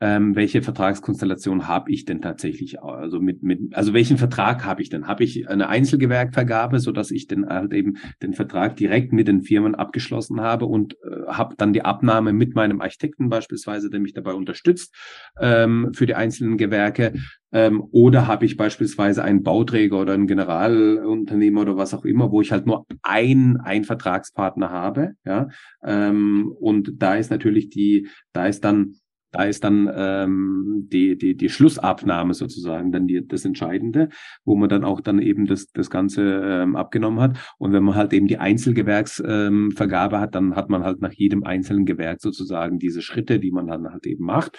[0.00, 2.80] ähm, welche Vertragskonstellation habe ich denn tatsächlich?
[2.82, 5.08] Also mit, mit, also welchen Vertrag habe ich denn?
[5.08, 9.42] Habe ich eine Einzelgewerkvergabe, so dass ich dann halt eben den Vertrag direkt mit den
[9.42, 14.14] Firmen abgeschlossen habe und äh, habe dann die Abnahme mit meinem Architekten beispielsweise, der mich
[14.14, 14.94] dabei unterstützt
[15.40, 17.14] ähm, für die einzelnen Gewerke.
[17.50, 22.40] Ähm, oder habe ich beispielsweise einen Bauträger oder einen Generalunternehmer oder was auch immer, wo
[22.40, 25.48] ich halt nur ein, ein Vertragspartner habe, ja.
[25.82, 28.94] Ähm, und da ist natürlich die, da ist dann
[29.30, 34.08] da ist dann ähm, die, die, die Schlussabnahme sozusagen dann die, das Entscheidende,
[34.44, 37.38] wo man dann auch dann eben das, das Ganze ähm, abgenommen hat.
[37.58, 41.44] Und wenn man halt eben die Einzelgewerksvergabe ähm, hat, dann hat man halt nach jedem
[41.44, 44.58] einzelnen Gewerk sozusagen diese Schritte, die man dann halt eben macht.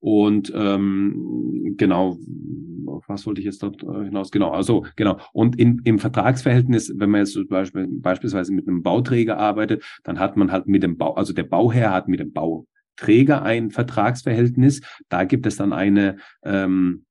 [0.00, 2.18] Und ähm, genau,
[3.06, 4.30] was wollte ich jetzt dort äh, hinaus?
[4.30, 5.18] Genau, also genau.
[5.32, 10.36] Und in, im Vertragsverhältnis, wenn man jetzt Beispiel beispielsweise mit einem Bauträger arbeitet, dann hat
[10.36, 12.66] man halt mit dem Bau, also der Bauherr hat mit dem Bau
[12.98, 14.82] Träger ein Vertragsverhältnis.
[15.08, 17.04] Da gibt es dann eine, ähm,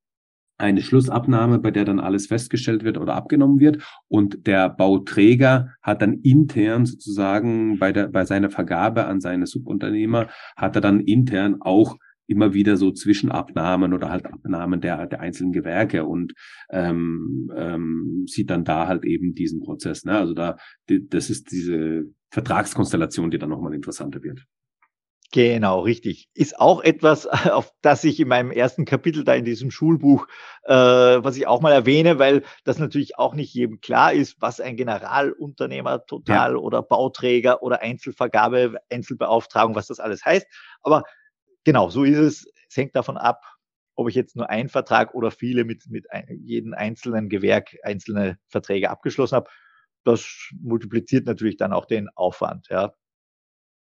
[0.58, 3.82] eine Schlussabnahme, bei der dann alles festgestellt wird oder abgenommen wird.
[4.08, 10.28] Und der Bauträger hat dann intern sozusagen bei, der, bei seiner Vergabe an seine Subunternehmer,
[10.56, 11.96] hat er dann intern auch
[12.28, 16.34] immer wieder so Zwischenabnahmen oder halt Abnahmen der, der einzelnen Gewerke und
[16.70, 20.04] ähm, ähm, sieht dann da halt eben diesen Prozess.
[20.04, 20.18] Ne?
[20.18, 24.44] Also da, das ist diese Vertragskonstellation, die dann nochmal interessanter wird.
[25.30, 26.30] Genau, richtig.
[26.32, 30.26] Ist auch etwas, auf das ich in meinem ersten Kapitel da in diesem Schulbuch,
[30.64, 34.60] äh, was ich auch mal erwähne, weil das natürlich auch nicht jedem klar ist, was
[34.60, 36.56] ein Generalunternehmer total ja.
[36.56, 40.46] oder Bauträger oder Einzelvergabe, Einzelbeauftragung, was das alles heißt.
[40.82, 41.02] Aber
[41.64, 42.46] genau, so ist es.
[42.70, 43.42] Es hängt davon ab,
[43.96, 48.38] ob ich jetzt nur einen Vertrag oder viele mit, mit ein, jedem einzelnen Gewerk einzelne
[48.46, 49.50] Verträge abgeschlossen habe.
[50.04, 52.94] Das multipliziert natürlich dann auch den Aufwand, ja.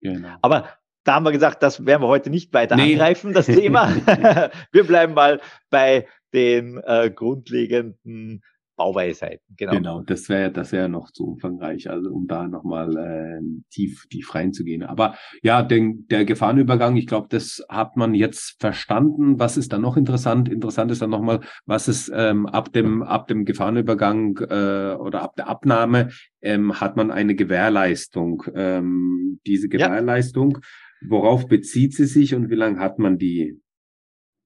[0.01, 0.37] Genau.
[0.41, 0.69] Aber
[1.05, 2.93] da haben wir gesagt, das werden wir heute nicht weiter nee.
[2.93, 3.95] angreifen, das Thema.
[4.71, 5.39] wir bleiben mal
[5.69, 8.41] bei den äh, grundlegenden
[8.75, 9.45] Bauweisheiten.
[9.55, 9.71] Genau.
[9.71, 14.35] genau, das wäre das wäre noch zu umfangreich, also um da nochmal äh, tief tief
[14.35, 14.83] reinzugehen.
[14.83, 19.39] Aber ja, den, der Gefahrenübergang, ich glaube, das hat man jetzt verstanden.
[19.39, 20.49] Was ist dann noch interessant?
[20.49, 25.35] Interessant ist dann nochmal, was ist ähm, ab dem ab dem Gefahrenübergang äh, oder ab
[25.37, 26.09] der Abnahme
[26.41, 28.43] ähm, hat man eine Gewährleistung.
[28.55, 30.59] Ähm, diese Gewährleistung.
[30.61, 30.67] Ja
[31.09, 33.61] Worauf bezieht sie sich und wie lange hat man die?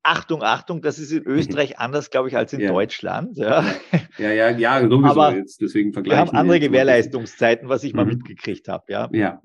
[0.04, 1.32] Achtung, Achtung, das ist in mhm.
[1.32, 2.72] Österreich anders, glaube ich, als in ja.
[2.72, 3.38] Deutschland.
[3.38, 3.66] Ja,
[4.18, 7.98] ja, ja, ja sowieso Aber jetzt, deswegen vergleichen wir haben andere Gewährleistungszeiten, was ich mhm.
[7.98, 8.86] mal mitgekriegt habe.
[8.88, 9.10] Ja.
[9.12, 9.42] ja.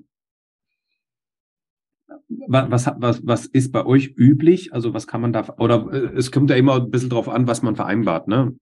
[2.47, 4.73] Was, was, was ist bei euch üblich?
[4.73, 7.47] Also was kann man da, oder äh, es kommt ja immer ein bisschen drauf an,
[7.47, 8.55] was man vereinbart, ne?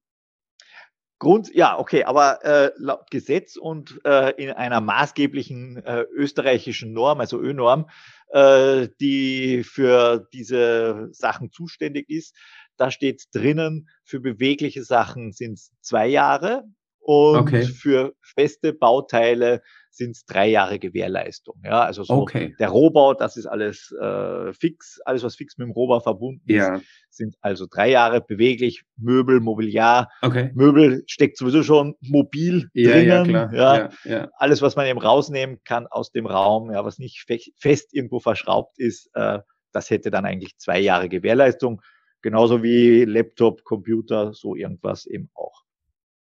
[1.19, 7.21] Grund, ja, okay, aber äh, laut Gesetz und äh, in einer maßgeblichen äh, österreichischen Norm,
[7.21, 7.85] also Ö-Norm,
[8.33, 12.35] äh, die für diese Sachen zuständig ist,
[12.77, 16.63] da steht drinnen, für bewegliche Sachen sind es zwei Jahre
[17.03, 17.63] und okay.
[17.63, 19.61] für feste Bauteile
[19.91, 21.61] sind es drei Jahre Gewährleistung.
[21.63, 22.55] Ja, also so okay.
[22.59, 26.75] der Rohbau, das ist alles äh, fix, alles was fix mit dem Rohbau verbunden ja.
[26.75, 30.09] ist, sind also drei Jahre beweglich, Möbel, Mobiliar.
[30.21, 30.51] Okay.
[30.55, 33.53] Möbel steckt sowieso schon mobil ja, drinnen.
[33.53, 33.77] Ja.
[33.77, 37.25] Ja, ja, Alles, was man eben rausnehmen kann aus dem Raum, ja, was nicht
[37.59, 39.39] fest irgendwo verschraubt ist, äh,
[39.73, 41.81] das hätte dann eigentlich zwei Jahre Gewährleistung.
[42.21, 45.62] Genauso wie Laptop, Computer, so irgendwas eben auch.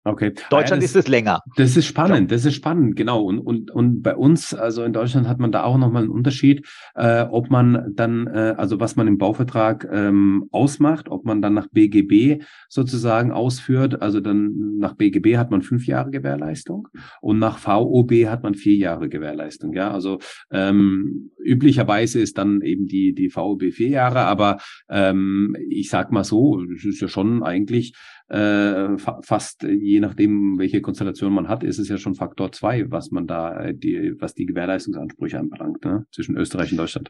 [0.08, 0.34] Okay.
[0.50, 1.42] Deutschland das, ist es länger.
[1.58, 3.24] Das ist spannend, das ist spannend, genau.
[3.24, 6.66] Und, und, und bei uns, also in Deutschland hat man da auch nochmal einen Unterschied,
[6.96, 11.54] äh, ob man dann, äh, also was man im Bauvertrag ähm, ausmacht, ob man dann
[11.54, 14.02] nach BGB sozusagen ausführt.
[14.02, 16.88] Also dann nach BGB hat man fünf Jahre Gewährleistung
[17.20, 19.74] und nach VOB hat man vier Jahre Gewährleistung.
[19.74, 20.20] Ja, also
[20.52, 24.58] ähm, üblicherweise ist dann eben die, die VOB vier Jahre, aber
[24.90, 27.94] ähm, ich sag mal so, es ist ja schon eigentlich
[28.30, 32.90] äh, fa fast je nachdem, welche Konstellation man hat, ist es ja schon Faktor zwei,
[32.92, 36.06] was man da, äh, die, was die Gewährleistungsansprüche anbelangt, ne?
[36.12, 37.10] zwischen Österreich und Deutschland.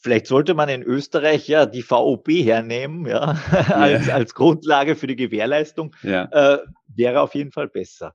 [0.00, 3.60] Vielleicht sollte man in Österreich ja die VOB hernehmen, ja, ja.
[3.76, 5.94] als, als Grundlage für die Gewährleistung.
[6.02, 6.24] Ja.
[6.24, 6.58] Äh,
[6.94, 8.14] wäre auf jeden Fall besser.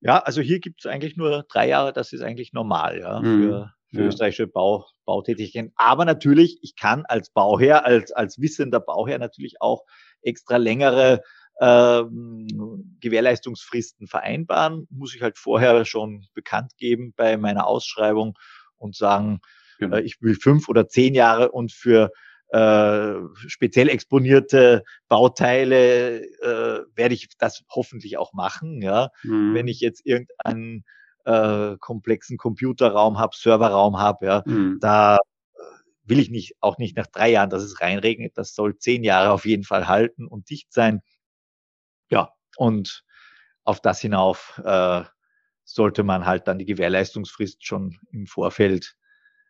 [0.00, 3.24] Ja, also hier gibt es eigentlich nur drei Jahre, das ist eigentlich normal, ja, mhm.
[3.24, 4.06] für, für ja.
[4.06, 5.72] österreichische Bau, Bautätigkeiten.
[5.76, 9.84] Aber natürlich, ich kann als Bauherr, als, als wissender Bauherr natürlich auch
[10.24, 11.22] extra längere
[11.60, 18.36] ähm, Gewährleistungsfristen vereinbaren, muss ich halt vorher schon bekannt geben bei meiner Ausschreibung
[18.76, 19.40] und sagen,
[19.78, 19.96] genau.
[19.96, 22.10] äh, ich will fünf oder zehn Jahre und für
[22.48, 28.82] äh, speziell exponierte Bauteile äh, werde ich das hoffentlich auch machen.
[28.82, 29.54] Ja, mhm.
[29.54, 30.84] wenn ich jetzt irgendeinen
[31.24, 34.78] äh, komplexen Computerraum habe, Serverraum habe, ja, mhm.
[34.80, 35.18] da
[36.04, 38.36] will ich nicht, auch nicht nach drei Jahren, dass es reinregnet.
[38.36, 41.00] Das soll zehn Jahre auf jeden Fall halten und dicht sein.
[42.10, 43.04] Ja, und
[43.64, 45.02] auf das hinauf äh,
[45.64, 48.96] sollte man halt dann die Gewährleistungsfrist schon im Vorfeld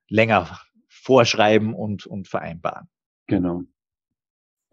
[0.09, 2.89] länger vorschreiben und, und vereinbaren.
[3.27, 3.63] Genau.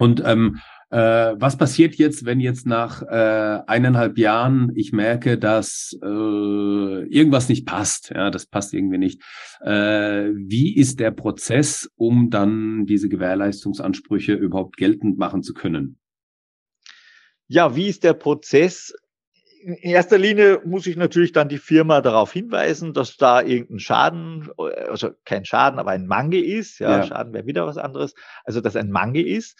[0.01, 0.59] Und ähm,
[0.89, 7.49] äh, was passiert jetzt, wenn jetzt nach äh, eineinhalb Jahren ich merke, dass äh, irgendwas
[7.49, 8.09] nicht passt?
[8.09, 9.21] Ja, das passt irgendwie nicht.
[9.61, 15.99] Äh, wie ist der Prozess, um dann diese Gewährleistungsansprüche überhaupt geltend machen zu können?
[17.47, 18.95] Ja, wie ist der Prozess?
[19.61, 24.49] In erster Linie muss ich natürlich dann die Firma darauf hinweisen, dass da irgendein Schaden,
[24.89, 26.79] also kein Schaden, aber ein Mangel ist.
[26.79, 27.03] Ja, ja.
[27.03, 28.15] Schaden wäre wieder was anderes.
[28.43, 29.59] Also, dass ein Mangel ist.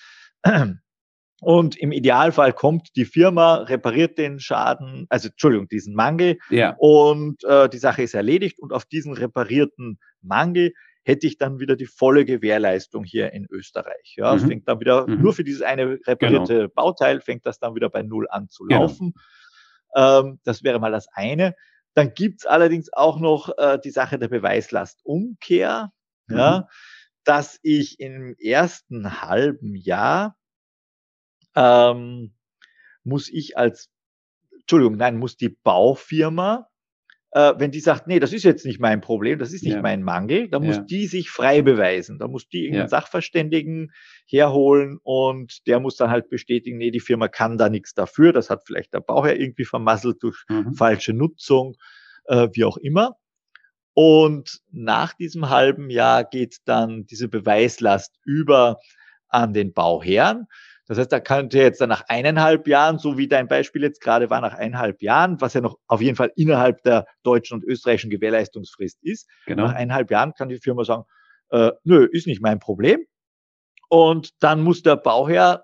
[1.41, 6.37] Und im Idealfall kommt die Firma, repariert den Schaden, also Entschuldigung, diesen Mangel.
[6.51, 6.75] Ja.
[6.77, 8.59] Und äh, die Sache ist erledigt.
[8.59, 10.73] Und auf diesen reparierten Mangel
[11.03, 14.15] hätte ich dann wieder die volle Gewährleistung hier in Österreich.
[14.17, 14.37] Ja, mhm.
[14.37, 15.21] es fängt dann wieder, mhm.
[15.21, 16.69] nur für dieses eine reparierte genau.
[16.75, 18.81] Bauteil fängt das dann wieder bei Null an zu genau.
[18.83, 19.13] laufen.
[19.93, 20.19] Genau.
[20.19, 21.55] Ähm, das wäre mal das eine.
[21.95, 25.91] Dann gibt's allerdings auch noch äh, die Sache der Beweislastumkehr,
[26.27, 26.37] mhm.
[26.37, 26.67] ja,
[27.23, 30.37] dass ich im ersten halben Jahr
[31.55, 32.33] ähm,
[33.03, 33.89] muss ich als,
[34.59, 36.67] Entschuldigung, nein, muss die Baufirma,
[37.31, 39.81] äh, wenn die sagt, nee, das ist jetzt nicht mein Problem, das ist nicht ja.
[39.81, 40.83] mein Mangel, dann muss ja.
[40.83, 42.19] die sich frei beweisen.
[42.19, 42.89] Da muss die irgendeinen ja.
[42.89, 43.91] Sachverständigen
[44.25, 48.33] herholen und der muss dann halt bestätigen, nee, die Firma kann da nichts dafür.
[48.33, 50.73] Das hat vielleicht der Bauherr irgendwie vermasselt durch mhm.
[50.73, 51.77] falsche Nutzung,
[52.25, 53.15] äh, wie auch immer.
[53.93, 58.77] Und nach diesem halben Jahr geht dann diese Beweislast über
[59.27, 60.47] an den Bauherrn.
[60.87, 64.29] Das heißt, da könnte jetzt dann nach eineinhalb Jahren, so wie dein Beispiel jetzt gerade
[64.29, 68.09] war, nach eineinhalb Jahren, was ja noch auf jeden Fall innerhalb der deutschen und österreichischen
[68.09, 69.67] Gewährleistungsfrist ist, genau.
[69.67, 71.03] nach eineinhalb Jahren kann die Firma sagen,
[71.49, 73.05] äh, nö, ist nicht mein Problem.
[73.87, 75.63] Und dann muss der Bauherr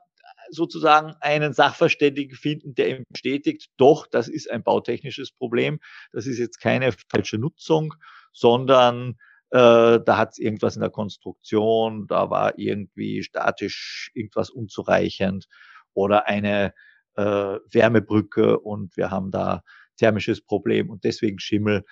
[0.49, 5.79] sozusagen einen Sachverständigen finden, der ihm bestätigt, doch, das ist ein bautechnisches Problem,
[6.11, 7.93] das ist jetzt keine falsche Nutzung,
[8.37, 9.17] sondern
[9.49, 15.47] äh, da hat es irgendwas in der Konstruktion, da war irgendwie statisch irgendwas unzureichend
[15.93, 16.73] oder eine
[17.15, 19.63] äh, Wärmebrücke und wir haben da
[19.97, 21.83] thermisches Problem und deswegen Schimmel.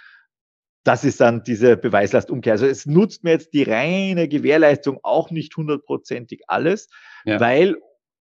[0.83, 2.53] Das ist dann diese Beweislastumkehr.
[2.53, 6.89] Also es nutzt mir jetzt die reine Gewährleistung auch nicht hundertprozentig alles,
[7.25, 7.39] ja.
[7.39, 7.77] weil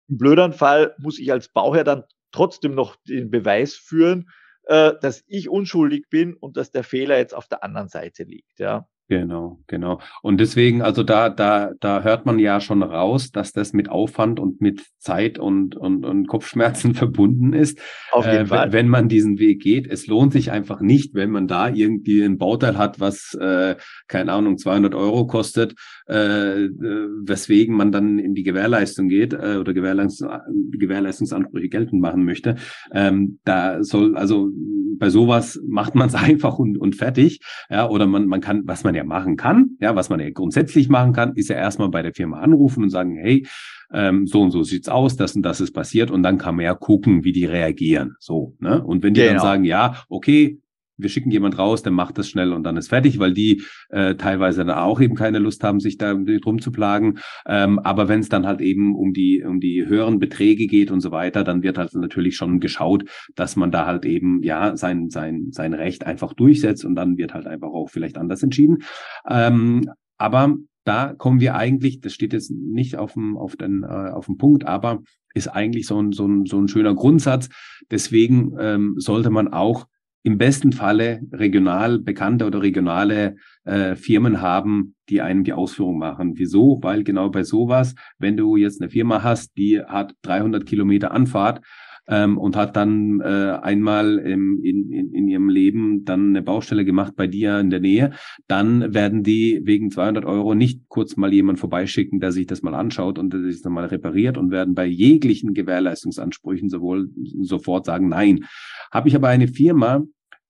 [0.08, 4.30] im blöderen Fall muss ich als Bauherr dann trotzdem noch den Beweis führen,
[4.68, 8.60] dass ich unschuldig bin und dass der Fehler jetzt auf der anderen Seite liegt.
[8.60, 8.88] Ja.
[9.08, 10.00] Genau, genau.
[10.24, 14.40] Und deswegen, also da, da, da hört man ja schon raus, dass das mit Aufwand
[14.40, 17.80] und mit Zeit und, und, und Kopfschmerzen verbunden ist.
[18.12, 18.74] Auf jeden äh, Fall.
[18.74, 19.86] Wenn man diesen Weg geht.
[19.86, 23.76] Es lohnt sich einfach nicht, wenn man da irgendwie ein Bauteil hat, was, äh,
[24.08, 25.76] keine Ahnung, 200 Euro kostet,
[26.10, 26.70] äh, äh,
[27.22, 30.26] weswegen man dann in die Gewährleistung geht äh, oder Gewährleistungs
[30.72, 32.56] Gewährleistungsansprüche geltend machen möchte.
[32.92, 34.50] Ähm, da soll, also
[34.98, 37.40] bei sowas macht man es einfach und, und fertig.
[37.70, 40.30] Ja, oder man, man kann, was man man ja machen kann, ja, was man ja
[40.30, 43.46] grundsätzlich machen kann, ist ja erstmal bei der Firma anrufen und sagen, hey,
[43.94, 46.66] ähm, so und so sieht's aus, das und das ist passiert und dann kann man
[46.66, 48.16] ja gucken, wie die reagieren.
[48.20, 48.84] So, ne?
[48.84, 49.34] Und wenn die genau.
[49.34, 50.60] dann sagen, ja, okay,
[50.98, 54.16] wir schicken jemand raus, der macht das schnell und dann ist fertig, weil die äh,
[54.16, 57.20] teilweise dann auch eben keine Lust haben, sich da drum zu plagen.
[57.48, 61.02] Ähm, aber wenn es dann halt eben um die um die höheren Beträge geht und
[61.02, 63.06] so weiter, dann wird halt natürlich schon geschaut,
[63.36, 67.34] dass man da halt eben ja sein sein sein Recht einfach durchsetzt und dann wird
[67.34, 68.80] halt einfach auch vielleicht anders entschieden.
[69.30, 70.56] Ähm, aber
[70.86, 74.38] da kommen wir eigentlich, das steht jetzt nicht auf dem, auf den, äh, auf dem
[74.38, 75.02] Punkt, aber
[75.34, 77.50] ist eigentlich so ein, so ein, so ein schöner Grundsatz.
[77.92, 79.88] Deswegen ähm, sollte man auch
[80.26, 86.34] im besten Falle regional bekannte oder regionale äh, Firmen haben, die einem die Ausführung machen.
[86.38, 86.80] Wieso?
[86.82, 91.62] Weil genau bei sowas, wenn du jetzt eine Firma hast, die hat 300 Kilometer Anfahrt
[92.08, 96.86] ähm, und hat dann äh, einmal im, in, in, in ihrem Leben dann eine Baustelle
[96.86, 98.14] gemacht bei dir in der Nähe,
[98.48, 102.74] dann werden die wegen 200 Euro nicht kurz mal jemand vorbeischicken, der sich das mal
[102.74, 107.12] anschaut und der sich das mal repariert und werden bei jeglichen Gewährleistungsansprüchen sowohl
[107.42, 108.46] sofort sagen, nein.
[108.92, 110.04] Habe ich aber eine Firma,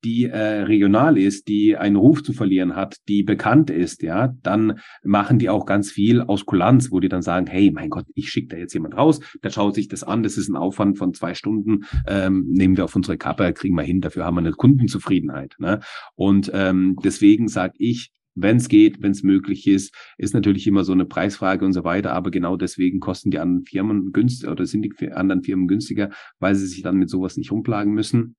[0.04, 4.80] die äh, regional ist, die einen Ruf zu verlieren hat, die bekannt ist, ja, dann
[5.02, 8.30] machen die auch ganz viel aus Kulanz, wo die dann sagen, hey, mein Gott, ich
[8.30, 11.14] schicke da jetzt jemand raus, der schaut sich das an, das ist ein Aufwand von
[11.14, 14.52] zwei Stunden, ähm, nehmen wir auf unsere Kappe, kriegen wir hin, dafür haben wir eine
[14.52, 15.56] Kundenzufriedenheit.
[15.58, 15.80] Ne?
[16.14, 20.84] Und ähm, deswegen sage ich, wenn es geht, wenn es möglich ist, ist natürlich immer
[20.84, 24.66] so eine Preisfrage und so weiter, aber genau deswegen kosten die anderen Firmen günstiger oder
[24.66, 28.36] sind die anderen Firmen günstiger, weil sie sich dann mit sowas nicht rumplagen müssen.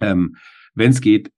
[0.00, 0.36] Ähm,
[0.74, 1.30] wenn es geht,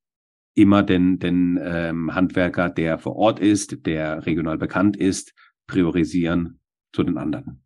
[0.57, 5.35] immer den, den ähm, Handwerker, der vor Ort ist, der regional bekannt ist,
[5.67, 6.61] priorisieren
[6.93, 7.64] zu den anderen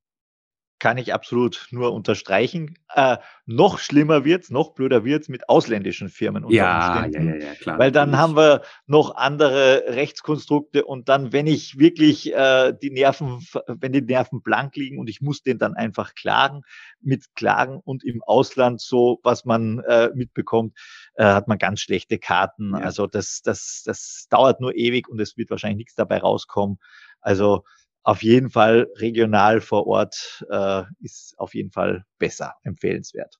[0.78, 2.78] kann ich absolut nur unterstreichen.
[2.94, 6.44] Äh, noch schlimmer wird's, noch blöder wird's mit ausländischen Firmen.
[6.44, 7.78] Unter ja, ja, ja, ja, klar.
[7.78, 13.44] Weil dann haben wir noch andere Rechtskonstrukte und dann, wenn ich wirklich äh, die Nerven,
[13.66, 16.62] wenn die Nerven blank liegen und ich muss den dann einfach klagen,
[17.00, 20.76] mit Klagen und im Ausland so, was man äh, mitbekommt,
[21.14, 22.72] äh, hat man ganz schlechte Karten.
[22.72, 22.78] Ja.
[22.80, 26.78] Also das, das, das dauert nur ewig und es wird wahrscheinlich nichts dabei rauskommen.
[27.20, 27.64] Also
[28.02, 33.36] auf jeden Fall regional vor Ort äh, ist auf jeden Fall besser, empfehlenswert.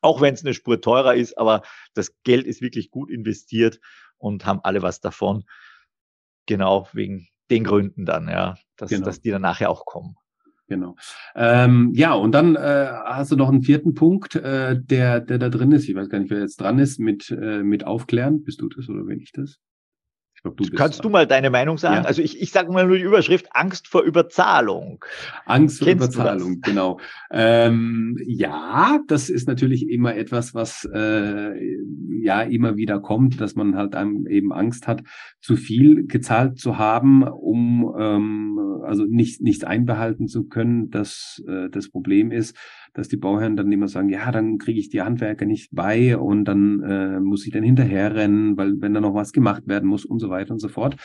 [0.00, 1.62] Auch wenn es eine Spur teurer ist, aber
[1.94, 3.80] das Geld ist wirklich gut investiert
[4.18, 5.44] und haben alle was davon.
[6.46, 9.04] Genau wegen den Gründen dann, ja, dass, genau.
[9.04, 10.16] dass die dann nachher auch kommen.
[10.68, 10.96] Genau.
[11.34, 15.50] Ähm, ja, und dann äh, hast du noch einen vierten Punkt, äh, der, der da
[15.50, 15.88] drin ist.
[15.88, 18.42] Ich weiß gar nicht, wer jetzt dran ist mit, äh, mit Aufklären.
[18.42, 19.60] Bist du das oder bin ich das?
[20.42, 22.02] Glaub, du Kannst du mal deine Meinung sagen?
[22.02, 22.02] Ja.
[22.02, 25.04] Also ich, ich sage mal nur die Überschrift Angst vor Überzahlung.
[25.46, 26.98] Angst vor Kennst Überzahlung, genau.
[27.30, 31.76] Ähm, ja, das ist natürlich immer etwas, was äh,
[32.10, 35.04] ja immer wieder kommt, dass man halt einem eben Angst hat,
[35.40, 40.90] zu viel gezahlt zu haben, um ähm, also nicht, nichts einbehalten zu können.
[40.90, 42.56] Das, äh, das Problem ist,
[42.94, 46.44] dass die Bauherren dann immer sagen, ja, dann kriege ich die Handwerker nicht bei und
[46.44, 50.18] dann äh, muss ich dann hinterherrennen, weil wenn da noch was gemacht werden muss und
[50.18, 50.96] so weiter und so fort.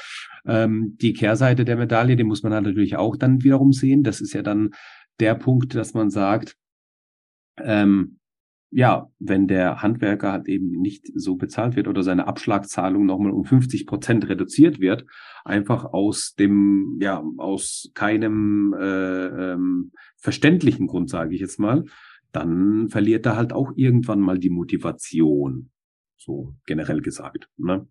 [0.45, 4.03] Ähm, die Kehrseite der Medaille, die muss man halt natürlich auch dann wiederum sehen.
[4.03, 4.71] Das ist ja dann
[5.19, 6.55] der Punkt, dass man sagt,
[7.59, 8.19] ähm,
[8.69, 13.45] ja, wenn der Handwerker halt eben nicht so bezahlt wird oder seine Abschlagszahlung nochmal um
[13.45, 15.05] 50 Prozent reduziert wird,
[15.45, 21.85] einfach aus dem, ja, aus keinem äh, ähm, verständlichen Grund, sage ich jetzt mal,
[22.31, 25.71] dann verliert er halt auch irgendwann mal die Motivation.
[26.17, 27.47] So generell gesagt.
[27.57, 27.87] Ne?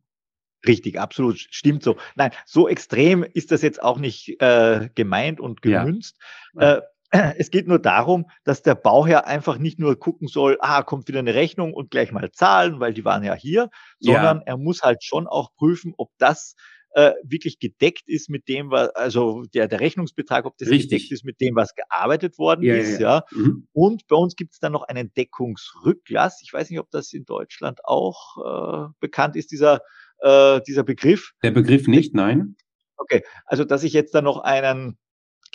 [0.66, 1.96] Richtig, absolut, stimmt so.
[2.16, 6.18] Nein, so extrem ist das jetzt auch nicht äh, gemeint und gemünzt.
[6.54, 6.78] Ja.
[6.78, 6.82] Äh,
[7.38, 11.21] es geht nur darum, dass der Bauherr einfach nicht nur gucken soll, ah, kommt wieder
[11.21, 14.42] eine Rechnung und gleich mal zahlen, weil die waren ja hier, sondern ja.
[14.47, 16.55] er muss halt schon auch prüfen, ob das
[16.97, 20.90] äh, wirklich gedeckt ist mit dem, was, also der, der Rechnungsbetrag, ob das Richtig.
[20.90, 23.16] gedeckt ist mit dem, was gearbeitet worden ja, ist, ja.
[23.16, 23.25] ja.
[23.33, 23.69] Mhm.
[23.73, 26.40] Und bei uns gibt es dann noch einen Deckungsrücklass.
[26.42, 29.83] Ich weiß nicht, ob das in Deutschland auch äh, bekannt ist, dieser,
[30.21, 31.33] äh, dieser Begriff.
[31.42, 32.57] Der Begriff nicht, nein.
[32.97, 34.97] Okay, also dass ich jetzt dann noch einen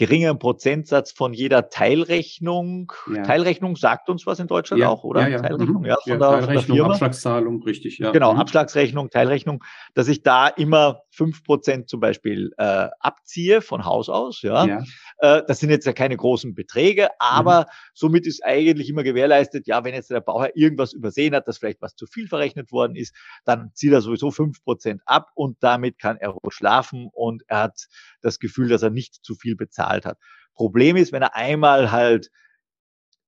[0.01, 2.91] geringeren Prozentsatz von jeder Teilrechnung.
[3.13, 3.21] Ja.
[3.21, 4.89] Teilrechnung sagt uns was in Deutschland ja.
[4.89, 5.21] auch, oder?
[5.21, 5.41] Ja, ja.
[5.43, 5.85] Teilrechnung, mhm.
[5.85, 6.89] ja, von, der, von der Firma.
[6.93, 8.09] Abschlagszahlung, richtig, ja.
[8.09, 8.39] Genau, mhm.
[8.39, 14.41] Abschlagsrechnung, Teilrechnung, dass ich da immer fünf Prozent zum Beispiel äh, abziehe von Haus aus,
[14.41, 14.65] ja.
[14.65, 14.83] ja.
[15.19, 17.65] Äh, das sind jetzt ja keine großen Beträge, aber mhm.
[17.93, 21.83] somit ist eigentlich immer gewährleistet, ja, wenn jetzt der Bauherr irgendwas übersehen hat, dass vielleicht
[21.83, 25.99] was zu viel verrechnet worden ist, dann zieht er sowieso fünf Prozent ab und damit
[25.99, 27.85] kann er schlafen und er hat
[28.21, 30.17] das Gefühl, dass er nicht zu viel bezahlt hat.
[30.53, 32.29] Problem ist, wenn er einmal halt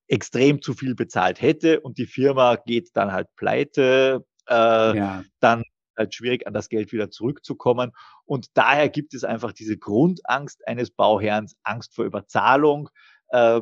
[0.07, 4.53] extrem zu viel bezahlt hätte und die Firma geht dann halt pleite, äh,
[4.97, 5.23] ja.
[5.39, 5.63] dann
[5.97, 7.91] halt schwierig, an das Geld wieder zurückzukommen.
[8.25, 12.89] Und daher gibt es einfach diese Grundangst eines Bauherrns, Angst vor Überzahlung,
[13.29, 13.61] äh,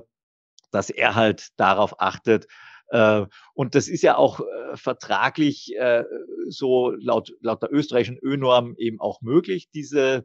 [0.72, 2.48] dass er halt darauf achtet.
[2.88, 6.04] Äh, und das ist ja auch äh, vertraglich äh,
[6.50, 10.24] so laut, laut der österreichischen ÖNorm eben auch möglich, diese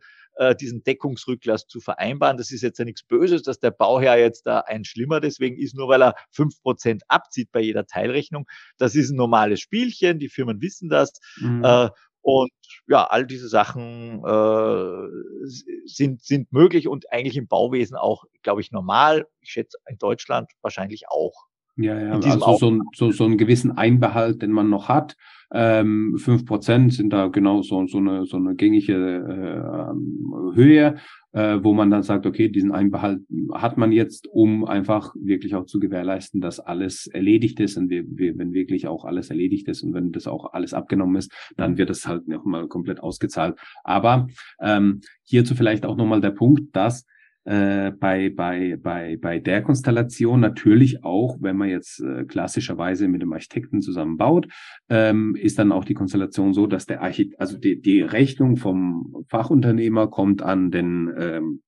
[0.61, 2.37] diesen Deckungsrücklass zu vereinbaren.
[2.37, 5.75] Das ist jetzt ja nichts Böses, dass der Bauherr jetzt da ein Schlimmer deswegen ist,
[5.75, 8.47] nur weil er fünf Prozent abzieht bei jeder Teilrechnung.
[8.77, 11.13] Das ist ein normales Spielchen, die Firmen wissen das.
[11.39, 11.65] Mhm.
[11.65, 11.89] Äh,
[12.27, 12.51] und
[12.89, 15.47] ja, all diese Sachen äh,
[15.85, 19.29] sind, sind möglich und eigentlich im Bauwesen auch, glaube ich, normal.
[19.41, 21.47] Ich schätze in Deutschland wahrscheinlich auch.
[21.77, 25.15] Ja, ja, also so, ein, so, so einen gewissen Einbehalt, den man noch hat.
[25.53, 30.97] Ähm, fünf Prozent sind da genau so, so, eine, so eine gängige äh, Höhe,
[31.33, 33.21] äh, wo man dann sagt, okay, diesen Einbehalt
[33.53, 38.05] hat man jetzt, um einfach wirklich auch zu gewährleisten, dass alles erledigt ist und wir,
[38.09, 41.77] wir, wenn wirklich auch alles erledigt ist und wenn das auch alles abgenommen ist, dann
[41.77, 43.57] wird es halt nochmal komplett ausgezahlt.
[43.85, 44.29] Aber
[44.61, 47.05] ähm, hierzu vielleicht auch nochmal der Punkt, dass
[47.47, 53.23] äh, bei, bei, bei, bei der Konstellation natürlich auch, wenn man jetzt äh, klassischerweise mit
[53.23, 54.49] dem Architekten zusammenbaut,
[54.89, 59.25] ähm, ist dann auch die Konstellation so, dass der Architekt, also die, die Rechnung vom
[59.29, 61.63] Fachunternehmer kommt an den ähm,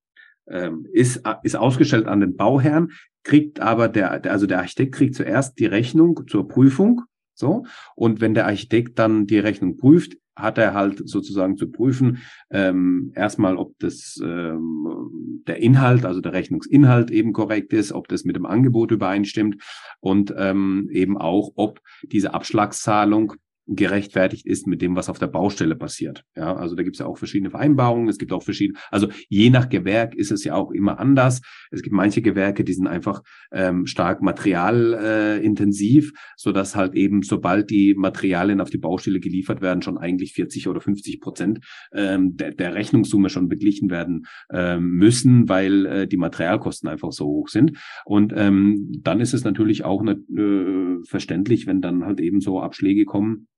[0.49, 2.91] ähm, ist, ist ausgestellt an den Bauherrn,
[3.23, 7.03] kriegt aber der, der, also der Architekt kriegt zuerst die Rechnung zur Prüfung,
[7.35, 7.65] so.
[7.95, 12.19] Und wenn der Architekt dann die Rechnung prüft, hat er halt sozusagen zu prüfen,
[12.51, 18.25] ähm, erstmal, ob das ähm, der Inhalt, also der Rechnungsinhalt eben korrekt ist, ob das
[18.25, 19.63] mit dem Angebot übereinstimmt
[20.01, 23.35] und ähm, eben auch, ob diese Abschlagszahlung
[23.69, 26.25] gerechtfertigt ist mit dem, was auf der Baustelle passiert.
[26.35, 29.51] Ja, also da gibt es ja auch verschiedene Vereinbarungen, es gibt auch verschiedene, also je
[29.51, 31.43] nach Gewerk ist es ja auch immer anders.
[31.71, 37.23] Es gibt manche Gewerke, die sind einfach ähm, stark materialintensiv, äh, so dass halt eben,
[37.23, 41.61] sobald die Materialien auf die Baustelle geliefert werden, schon eigentlich 40 oder 50 Prozent
[41.93, 47.27] ähm, der, der Rechnungssumme schon beglichen werden ähm, müssen, weil äh, die Materialkosten einfach so
[47.27, 47.79] hoch sind.
[48.05, 52.61] Und ähm, dann ist es natürlich auch ne, äh, verständlich, wenn dann halt eben so
[52.61, 53.49] Abschläge kommen,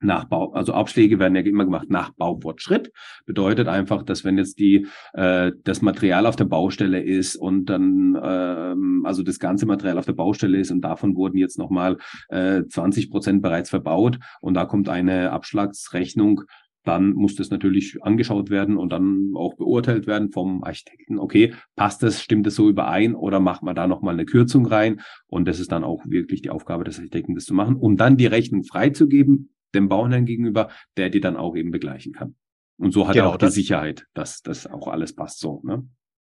[0.00, 2.92] nach Bau, also Abschläge werden ja immer gemacht nach Baufortschritt.
[3.26, 8.18] Bedeutet einfach, dass wenn jetzt die äh, das Material auf der Baustelle ist und dann
[8.22, 12.62] ähm, also das ganze Material auf der Baustelle ist und davon wurden jetzt nochmal äh,
[12.64, 16.42] 20 Prozent bereits verbaut und da kommt eine Abschlagsrechnung
[16.88, 21.18] dann muss das natürlich angeschaut werden und dann auch beurteilt werden vom Architekten.
[21.18, 25.00] Okay, passt das, stimmt das so überein oder macht man da nochmal eine Kürzung rein?
[25.26, 28.16] Und das ist dann auch wirklich die Aufgabe des Architekten, das zu machen, um dann
[28.16, 32.36] die Rechnung freizugeben, dem Bauherrn gegenüber, der die dann auch eben begleichen kann.
[32.78, 35.60] Und so hat genau, er auch die Sicherheit, dass das auch alles passt so.
[35.64, 35.88] Ne?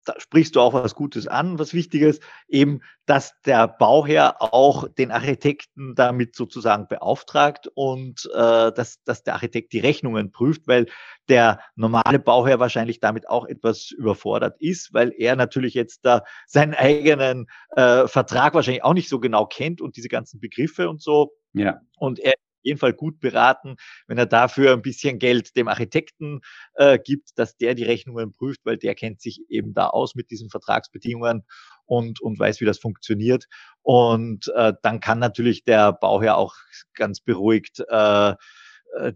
[0.05, 5.09] Da sprichst du auch was Gutes an, was Wichtiges, eben, dass der Bauherr auch den
[5.09, 10.86] Architekten damit sozusagen beauftragt und äh, dass, dass der Architekt die Rechnungen prüft, weil
[11.27, 16.75] der normale Bauherr wahrscheinlich damit auch etwas überfordert ist, weil er natürlich jetzt da seinen
[16.75, 21.31] eigenen äh, Vertrag wahrscheinlich auch nicht so genau kennt und diese ganzen Begriffe und so.
[21.53, 21.81] Ja.
[21.97, 22.33] Und er
[22.66, 23.76] jeden Fall gut beraten,
[24.07, 26.41] wenn er dafür ein bisschen Geld dem Architekten
[26.76, 30.32] äh, gibt, dass der die Rechnungen prüft, weil der kennt sich eben da aus mit
[30.32, 31.43] diesen Vertragsbedingungen
[31.86, 33.45] und, und weiß, wie das funktioniert.
[33.82, 36.55] Und äh, dann kann natürlich der Bauherr auch
[36.93, 38.36] ganz beruhigt äh, äh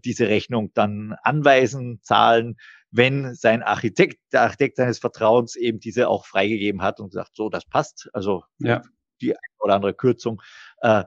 [0.04, 2.56] diese Rechnung dann anweisen, zahlen,
[2.90, 7.48] wenn sein Architekt, der Architekt seines Vertrauens eben diese auch freigegeben hat und sagt, so,
[7.48, 8.08] das passt.
[8.12, 8.82] Also ja.
[9.20, 10.42] die eine oder andere Kürzung.
[10.80, 11.04] Äh,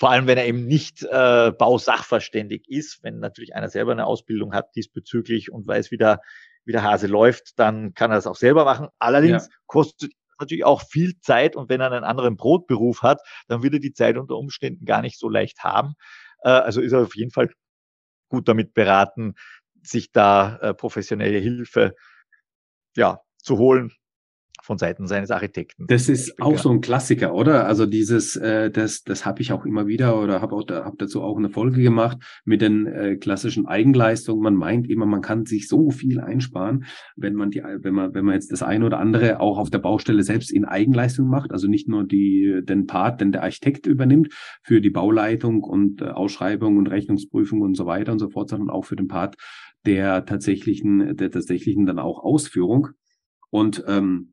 [0.00, 4.54] vor allem, wenn er eben nicht äh, Bausachverständig ist, wenn natürlich einer selber eine Ausbildung
[4.54, 6.22] hat diesbezüglich und weiß, wie der,
[6.64, 8.88] wie der Hase läuft, dann kann er das auch selber machen.
[8.98, 9.54] Allerdings ja.
[9.66, 13.80] kostet natürlich auch viel Zeit und wenn er einen anderen Brotberuf hat, dann wird er
[13.80, 15.92] die Zeit unter Umständen gar nicht so leicht haben.
[16.44, 17.50] Äh, also ist er auf jeden Fall
[18.30, 19.34] gut damit beraten,
[19.82, 21.94] sich da äh, professionelle Hilfe
[22.96, 23.92] ja, zu holen,
[24.70, 25.86] von Seiten seines Architekten.
[25.88, 27.66] Das ist auch so ein Klassiker, oder?
[27.66, 30.96] Also dieses, äh, das, das habe ich auch immer wieder oder habe auch da, hab
[30.96, 34.40] dazu auch eine Folge gemacht mit den äh, klassischen Eigenleistungen.
[34.40, 36.84] Man meint immer, man kann sich so viel einsparen,
[37.16, 39.80] wenn man die, wenn man, wenn man jetzt das eine oder andere auch auf der
[39.80, 44.32] Baustelle selbst in Eigenleistung macht, also nicht nur die den Part, den der Architekt übernimmt
[44.62, 48.70] für die Bauleitung und äh, Ausschreibung und Rechnungsprüfung und so weiter und so fort, sondern
[48.70, 49.34] auch für den Part
[49.84, 52.90] der tatsächlichen, der tatsächlichen dann auch Ausführung.
[53.50, 54.32] Und ähm,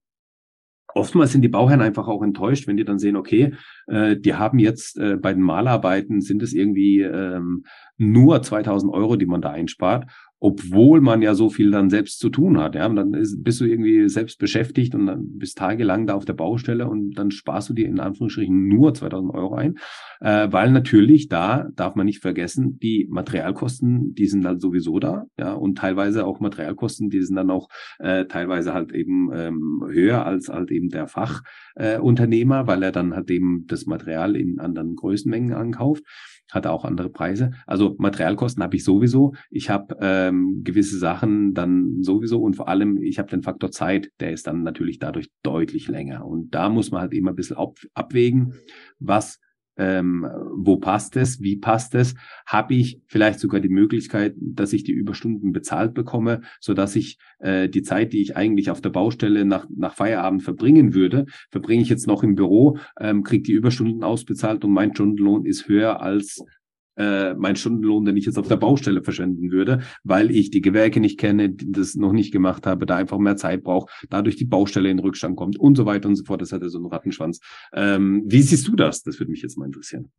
[0.97, 3.53] oftmals sind die Bauherren einfach auch enttäuscht, wenn die dann sehen, okay,
[3.87, 7.65] äh, die haben jetzt äh, bei den Malarbeiten sind es irgendwie ähm,
[7.97, 10.05] nur 2000 Euro, die man da einspart
[10.39, 12.75] obwohl man ja so viel dann selbst zu tun hat.
[12.75, 16.25] Ja, und dann ist, bist du irgendwie selbst beschäftigt und dann bist tagelang da auf
[16.25, 19.77] der Baustelle und dann sparst du dir in Anführungsstrichen nur 2000 Euro ein,
[20.19, 25.25] äh, weil natürlich da darf man nicht vergessen, die Materialkosten, die sind dann sowieso da,
[25.39, 27.69] ja, und teilweise auch Materialkosten, die sind dann auch
[27.99, 33.15] äh, teilweise halt eben ähm, höher als halt eben der Fachunternehmer, äh, weil er dann
[33.15, 36.03] halt eben das Material in anderen Größenmengen ankauft
[36.51, 37.51] hat auch andere Preise.
[37.65, 39.33] Also Materialkosten habe ich sowieso.
[39.49, 44.11] Ich habe ähm, gewisse Sachen dann sowieso und vor allem, ich habe den Faktor Zeit,
[44.19, 46.25] der ist dann natürlich dadurch deutlich länger.
[46.25, 48.53] Und da muss man halt immer ein bisschen ab abwägen,
[48.99, 49.39] was
[49.77, 52.15] ähm, wo passt es, wie passt es,
[52.45, 57.17] habe ich vielleicht sogar die Möglichkeit, dass ich die Überstunden bezahlt bekomme, so dass ich
[57.39, 61.81] äh, die Zeit, die ich eigentlich auf der Baustelle nach, nach Feierabend verbringen würde, verbringe
[61.81, 66.01] ich jetzt noch im Büro, ähm, kriege die Überstunden ausbezahlt und mein Stundenlohn ist höher
[66.01, 66.43] als
[66.97, 70.99] äh, mein Stundenlohn, den ich jetzt auf der Baustelle verschwenden würde, weil ich die Gewerke
[70.99, 74.89] nicht kenne, das noch nicht gemacht habe, da einfach mehr Zeit brauche, dadurch die Baustelle
[74.89, 76.41] in Rückstand kommt und so weiter und so fort.
[76.41, 77.39] Das hat ja so einen Rattenschwanz.
[77.73, 79.03] Ähm, wie siehst du das?
[79.03, 80.11] Das würde mich jetzt mal interessieren.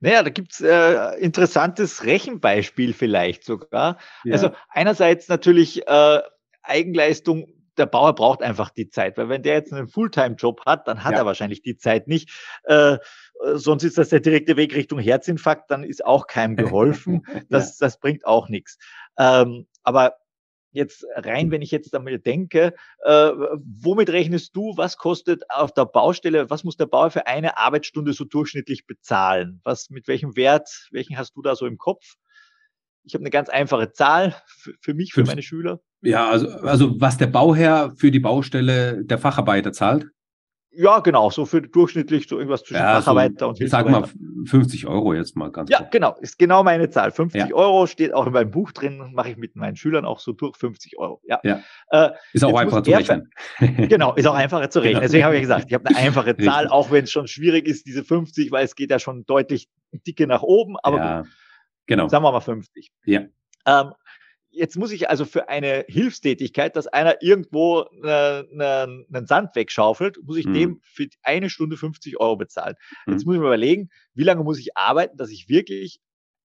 [0.00, 3.98] Naja, da gibt's äh, interessantes Rechenbeispiel vielleicht sogar.
[4.24, 4.34] Ja.
[4.34, 6.18] Also einerseits natürlich äh,
[6.62, 7.46] Eigenleistung
[7.78, 11.12] der Bauer braucht einfach die Zeit, weil wenn der jetzt einen Fulltime-Job hat, dann hat
[11.12, 11.18] ja.
[11.18, 12.30] er wahrscheinlich die Zeit nicht.
[12.64, 12.98] Äh,
[13.54, 17.22] sonst ist das der direkte Weg Richtung Herzinfarkt, dann ist auch keinem geholfen.
[17.48, 17.86] Das, ja.
[17.86, 18.78] das bringt auch nichts.
[19.18, 20.16] Ähm, aber
[20.72, 23.30] jetzt rein, wenn ich jetzt einmal denke, äh,
[23.80, 28.12] womit rechnest du, was kostet auf der Baustelle, was muss der Bauer für eine Arbeitsstunde
[28.12, 29.60] so durchschnittlich bezahlen?
[29.64, 32.16] Was, mit welchem Wert, welchen hast du da so im Kopf?
[33.04, 35.80] Ich habe eine ganz einfache Zahl für, für mich, für meine Schüler.
[36.02, 40.06] Ja, also, also was der Bauherr für die Baustelle der Facharbeiter zahlt?
[40.74, 44.06] Ja, genau, so für durchschnittlich so irgendwas zwischen ja, Facharbeiter so, und Hilfsarbeiter.
[44.06, 45.90] Sag mal 50 Euro jetzt mal ganz Ja, kurz.
[45.90, 47.10] genau, ist genau meine Zahl.
[47.10, 47.54] 50 ja.
[47.54, 50.56] Euro steht auch in meinem Buch drin, mache ich mit meinen Schülern auch so durch
[50.56, 51.20] 50 Euro.
[51.24, 51.40] Ja.
[51.44, 51.60] ja.
[51.90, 53.30] Äh, ist auch einfacher zu rechnen.
[53.60, 54.94] genau, ist auch einfacher zu rechnen.
[54.94, 55.02] Genau.
[55.02, 57.86] Deswegen habe ich gesagt, ich habe eine einfache Zahl, auch wenn es schon schwierig ist,
[57.86, 59.68] diese 50, weil es geht ja schon deutlich
[60.06, 61.30] dicke nach oben, aber ja, gut.
[61.86, 62.08] Genau.
[62.08, 62.92] Sagen wir mal 50.
[63.04, 63.26] Ja.
[63.66, 63.92] Ähm,
[64.50, 70.18] jetzt muss ich also für eine Hilfstätigkeit, dass einer irgendwo äh, ne, einen Sand wegschaufelt,
[70.22, 70.54] muss ich mhm.
[70.54, 72.76] dem für eine Stunde 50 Euro bezahlen.
[73.06, 73.14] Mhm.
[73.14, 76.00] Jetzt muss ich mir überlegen, wie lange muss ich arbeiten, dass ich wirklich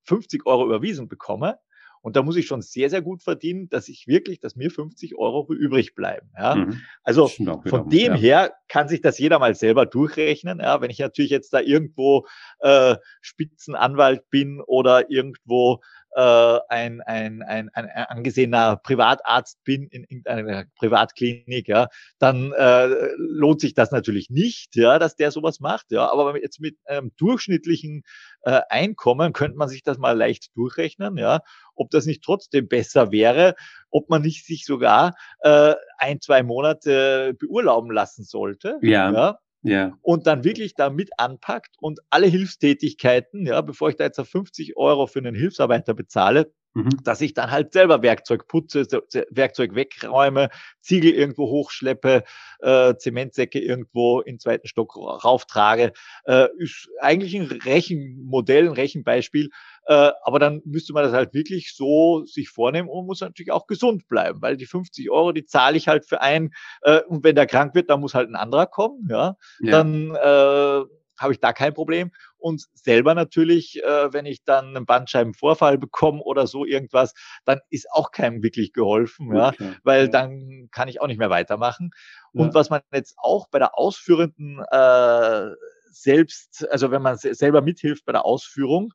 [0.04, 1.58] 50 Euro überwiesen bekomme.
[2.02, 5.16] Und da muss ich schon sehr, sehr gut verdienen, dass ich wirklich, dass mir 50
[5.16, 6.30] Euro übrig bleiben.
[6.36, 6.56] Ja?
[6.56, 6.80] Mhm.
[7.02, 8.18] Also von dem ja.
[8.18, 10.58] her kann sich das jeder mal selber durchrechnen.
[10.58, 10.80] Ja?
[10.80, 12.26] Wenn ich natürlich jetzt da irgendwo
[12.58, 15.80] äh, Spitzenanwalt bin oder irgendwo
[16.14, 21.88] äh, ein, ein, ein, ein angesehener Privatarzt bin in irgendeiner Privatklinik, ja,
[22.18, 22.86] dann äh,
[23.16, 25.90] lohnt sich das natürlich nicht, ja, dass der sowas macht.
[25.90, 28.02] Ja, aber jetzt mit einem durchschnittlichen
[28.42, 31.40] äh, Einkommen könnte man sich das mal leicht durchrechnen, ja,
[31.74, 33.54] ob das nicht trotzdem besser wäre,
[33.90, 38.78] ob man nicht sich sogar äh, ein, zwei Monate beurlauben lassen sollte.
[38.82, 39.12] Ja.
[39.12, 39.96] ja ja.
[40.02, 44.28] und dann wirklich da mit anpackt und alle Hilfstätigkeiten, ja, bevor ich da jetzt auf
[44.28, 46.90] 50 Euro für einen Hilfsarbeiter bezahle, mhm.
[47.04, 48.86] dass ich dann halt selber Werkzeug putze,
[49.30, 50.48] Werkzeug wegräume,
[50.80, 52.24] Ziegel irgendwo hochschleppe,
[52.60, 55.92] äh, Zementsäcke irgendwo in zweiten Stock rauftrage,
[56.24, 59.50] äh, ist eigentlich ein Rechenmodell, ein Rechenbeispiel,
[59.86, 63.66] äh, aber dann müsste man das halt wirklich so sich vornehmen und muss natürlich auch
[63.66, 66.54] gesund bleiben, weil die 50 Euro, die zahle ich halt für einen.
[66.82, 69.08] Äh, und wenn der krank wird, dann muss halt ein anderer kommen.
[69.10, 69.70] Ja, ja.
[69.70, 70.84] dann äh,
[71.22, 72.10] habe ich da kein Problem.
[72.36, 77.14] Und selber natürlich, äh, wenn ich dann einen Bandscheibenvorfall bekomme oder so irgendwas,
[77.44, 79.72] dann ist auch keinem wirklich geholfen, ja, okay.
[79.84, 81.90] weil dann kann ich auch nicht mehr weitermachen.
[82.32, 82.42] Ja.
[82.42, 85.50] Und was man jetzt auch bei der ausführenden äh,
[85.90, 88.92] selbst, also wenn man selber mithilft bei der Ausführung,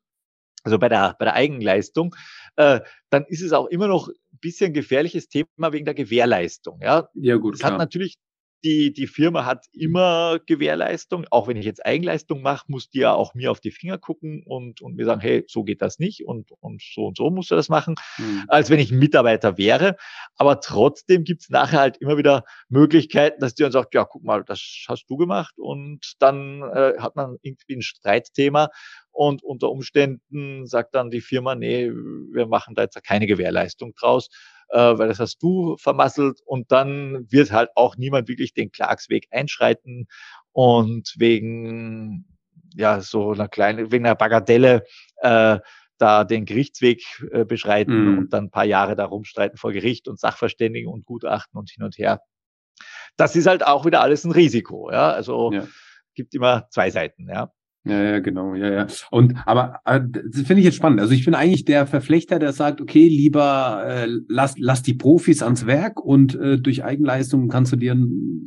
[0.64, 2.14] also bei der, bei der Eigenleistung,
[2.56, 6.80] äh, dann ist es auch immer noch ein bisschen gefährliches Thema wegen der Gewährleistung.
[6.82, 7.54] Ja, ja gut.
[7.54, 8.18] Es hat natürlich
[8.64, 11.26] die, die Firma hat immer Gewährleistung.
[11.30, 14.42] Auch wenn ich jetzt Eigenleistung mache, muss die ja auch mir auf die Finger gucken
[14.44, 17.50] und, und mir sagen, hey, so geht das nicht und, und so und so musst
[17.50, 18.44] du das machen, mhm.
[18.48, 19.96] als wenn ich ein Mitarbeiter wäre.
[20.36, 24.44] Aber trotzdem gibt's nachher halt immer wieder Möglichkeiten, dass die dann sagt, ja, guck mal,
[24.44, 28.68] das hast du gemacht und dann äh, hat man irgendwie ein Streitthema
[29.18, 34.28] und unter Umständen sagt dann die Firma, nee, wir machen da jetzt keine Gewährleistung draus
[34.68, 39.26] äh, weil das hast du vermasselt und dann wird halt auch niemand wirklich den Klagsweg
[39.30, 40.06] einschreiten
[40.52, 42.26] und wegen
[42.74, 44.84] ja so einer kleinen, wegen einer Bagatelle
[45.22, 45.58] äh,
[45.96, 47.02] da den Gerichtsweg
[47.32, 48.18] äh, beschreiten mm.
[48.18, 51.82] und dann ein paar Jahre da rumstreiten vor Gericht und Sachverständigen und Gutachten und hin
[51.82, 52.20] und her.
[53.16, 55.10] Das ist halt auch wieder alles ein Risiko, ja.
[55.10, 55.66] Also ja.
[56.14, 57.50] gibt immer zwei Seiten, ja.
[57.84, 58.86] Ja, ja, genau, ja, ja.
[59.10, 61.00] Und aber äh, das finde ich jetzt spannend.
[61.00, 65.42] Also ich bin eigentlich der Verflechter, der sagt, okay, lieber äh, lass, lass die Profis
[65.42, 67.96] ans Werk und äh, durch Eigenleistung kannst du dir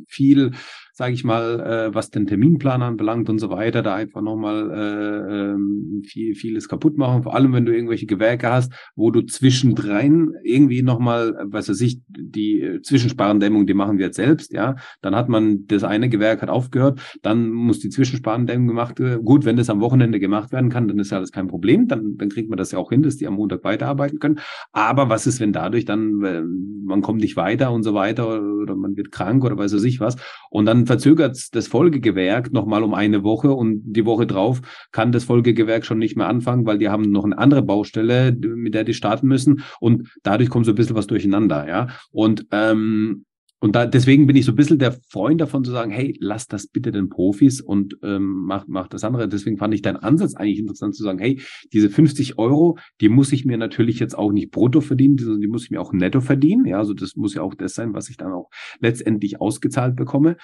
[0.06, 0.52] viel
[0.92, 5.52] sage ich mal, äh, was den Terminplan anbelangt und so weiter, da einfach nochmal äh,
[5.52, 7.22] ähm, viel, vieles kaputt machen.
[7.22, 12.00] Vor allem, wenn du irgendwelche Gewerke hast, wo du zwischendrein irgendwie nochmal, was weiß ich,
[12.08, 14.76] die Zwischensparendämmung, die machen wir jetzt selbst, ja.
[15.00, 19.24] Dann hat man, das eine Gewerk hat aufgehört, dann muss die Zwischensparendämmung gemacht werden.
[19.24, 21.88] Gut, wenn das am Wochenende gemacht werden kann, dann ist ja alles kein Problem.
[21.88, 24.40] Dann, dann kriegt man das ja auch hin, dass die am Montag weiterarbeiten können.
[24.72, 26.42] Aber was ist, wenn dadurch dann, äh,
[26.84, 30.16] man kommt nicht weiter und so weiter oder, man wird krank oder weiß ich was.
[30.50, 34.60] Und dann verzögert das Folgegewerk nochmal um eine Woche und die Woche drauf
[34.92, 38.74] kann das Folgegewerk schon nicht mehr anfangen, weil die haben noch eine andere Baustelle, mit
[38.74, 41.88] der die starten müssen und dadurch kommt so ein bisschen was durcheinander, ja.
[42.10, 43.24] Und ähm,
[43.62, 46.48] und da, deswegen bin ich so ein bisschen der Freund davon zu sagen, hey, lass
[46.48, 49.28] das bitte den Profis und ähm, mach, mach das andere.
[49.28, 51.40] Deswegen fand ich deinen Ansatz eigentlich interessant zu sagen, hey,
[51.72, 55.46] diese 50 Euro, die muss ich mir natürlich jetzt auch nicht brutto verdienen, die, die
[55.46, 56.66] muss ich mir auch netto verdienen.
[56.66, 60.38] Ja, also das muss ja auch das sein, was ich dann auch letztendlich ausgezahlt bekomme.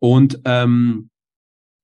[0.00, 1.10] Und ähm,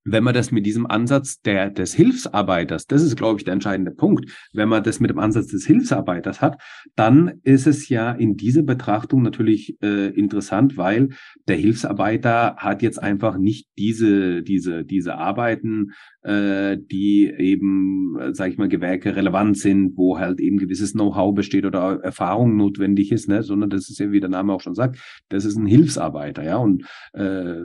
[0.07, 3.91] wenn man das mit diesem Ansatz der, des Hilfsarbeiters, das ist, glaube ich, der entscheidende
[3.91, 6.63] Punkt, wenn man das mit dem Ansatz des Hilfsarbeiters hat,
[6.95, 11.11] dann ist es ja in dieser Betrachtung natürlich äh, interessant, weil
[11.49, 15.93] der Hilfsarbeiter hat jetzt einfach nicht diese, diese, diese Arbeiten,
[16.27, 21.33] äh, die eben, äh, sage ich mal, Gewerke relevant sind, wo halt eben gewisses Know-how
[21.33, 23.45] besteht oder Erfahrung notwendig ist, ne?
[23.45, 24.99] sondern das ist ja, wie der Name auch schon sagt,
[25.29, 27.61] das ist ein Hilfsarbeiter, ja, und äh,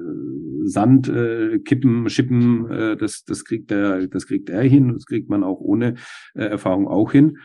[0.65, 5.27] Sand äh, kippen, schippen, äh, das, das kriegt der, das kriegt er hin, das kriegt
[5.27, 5.95] man auch ohne
[6.35, 7.37] äh, Erfahrung auch hin.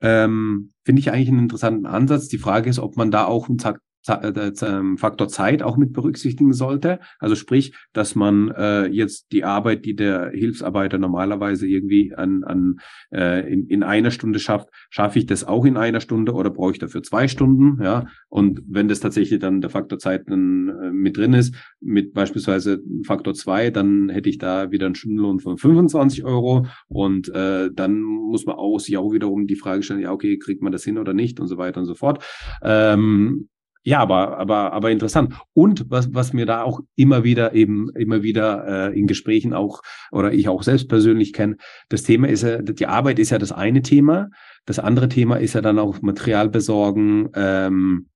[0.00, 2.28] Ähm, Finde ich eigentlich einen interessanten Ansatz.
[2.28, 3.58] Die Frage ist, ob man da auch einen
[4.02, 6.98] Faktor Zeit auch mit berücksichtigen sollte.
[7.18, 12.76] Also sprich, dass man äh, jetzt die Arbeit, die der Hilfsarbeiter normalerweise irgendwie an, an
[13.12, 16.72] äh, in, in einer Stunde schafft, schaffe ich das auch in einer Stunde oder brauche
[16.72, 17.82] ich dafür zwei Stunden?
[17.82, 22.12] Ja, und wenn das tatsächlich dann der Faktor Zeit dann äh, mit drin ist, mit
[22.12, 27.70] beispielsweise Faktor zwei, dann hätte ich da wieder einen Stundenlohn von 25 Euro und äh,
[27.72, 30.84] dann muss man auch sich auch wiederum die Frage stellen, ja okay, kriegt man das
[30.84, 32.24] hin oder nicht und so weiter und so fort.
[32.62, 33.48] Ähm,
[33.84, 35.34] ja, aber, aber, aber interessant.
[35.54, 39.82] Und was, was mir da auch immer wieder eben, immer wieder äh, in Gesprächen auch
[40.12, 41.56] oder ich auch selbst persönlich kenne,
[41.88, 44.28] das Thema ist ja, die Arbeit ist ja das eine Thema.
[44.66, 48.08] Das andere Thema ist ja dann auch Material besorgen, ähm,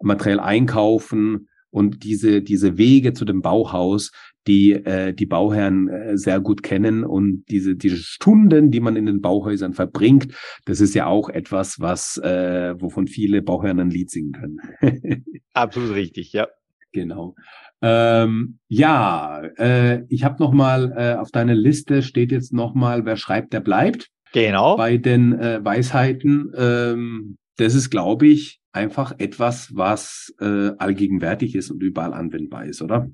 [0.00, 4.12] Material einkaufen und diese, diese Wege zu dem Bauhaus,
[4.50, 9.06] die äh, die Bauherren äh, sehr gut kennen und diese diese Stunden, die man in
[9.06, 10.34] den Bauhäusern verbringt,
[10.64, 14.60] das ist ja auch etwas, was äh, wovon viele Bauherren ein Lied singen können.
[15.54, 16.48] Absolut richtig, ja.
[16.92, 17.36] Genau.
[17.80, 23.04] Ähm, ja, äh, ich habe noch mal äh, auf deiner Liste steht jetzt noch mal,
[23.04, 24.08] wer schreibt, der bleibt.
[24.32, 24.76] Genau.
[24.76, 31.70] Bei den äh, Weisheiten, ähm, das ist, glaube ich, einfach etwas, was äh, allgegenwärtig ist
[31.70, 33.08] und überall anwendbar ist, oder?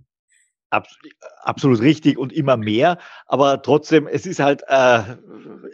[0.70, 2.98] Absolut richtig und immer mehr.
[3.26, 5.16] Aber trotzdem, es ist halt, äh,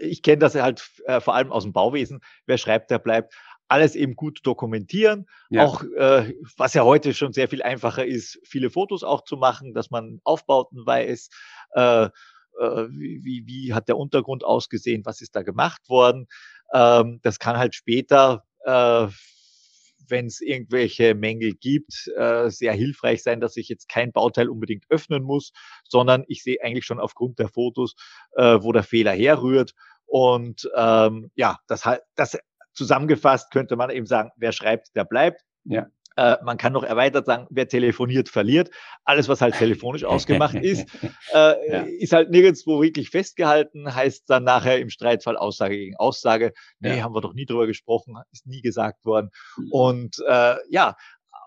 [0.00, 2.20] ich kenne das halt äh, vor allem aus dem Bauwesen.
[2.46, 3.34] Wer schreibt, der bleibt.
[3.68, 5.26] Alles eben gut dokumentieren.
[5.48, 5.64] Ja.
[5.64, 9.72] Auch, äh, was ja heute schon sehr viel einfacher ist, viele Fotos auch zu machen,
[9.72, 11.30] dass man Aufbauten weiß.
[11.74, 15.06] Äh, äh, wie, wie hat der Untergrund ausgesehen?
[15.06, 16.26] Was ist da gemacht worden?
[16.74, 19.08] Ähm, das kann halt später äh,
[20.08, 24.84] wenn es irgendwelche Mängel gibt, äh, sehr hilfreich sein, dass ich jetzt kein Bauteil unbedingt
[24.90, 25.52] öffnen muss,
[25.88, 27.94] sondern ich sehe eigentlich schon aufgrund der Fotos,
[28.36, 29.74] äh, wo der Fehler herrührt.
[30.06, 32.38] Und ähm, ja, das, das
[32.72, 35.42] zusammengefasst könnte man eben sagen, wer schreibt, der bleibt.
[35.64, 35.86] Ja.
[36.16, 38.70] Äh, man kann noch erweitert sagen, wer telefoniert, verliert.
[39.04, 40.88] Alles, was halt telefonisch ausgemacht ist,
[41.34, 41.82] äh, ja.
[41.98, 46.52] ist halt nirgendwo wirklich festgehalten, heißt dann nachher im Streitfall Aussage gegen Aussage.
[46.80, 47.02] Nee, ja.
[47.02, 49.30] haben wir doch nie drüber gesprochen, ist nie gesagt worden.
[49.56, 49.68] Mhm.
[49.70, 50.96] Und äh, ja,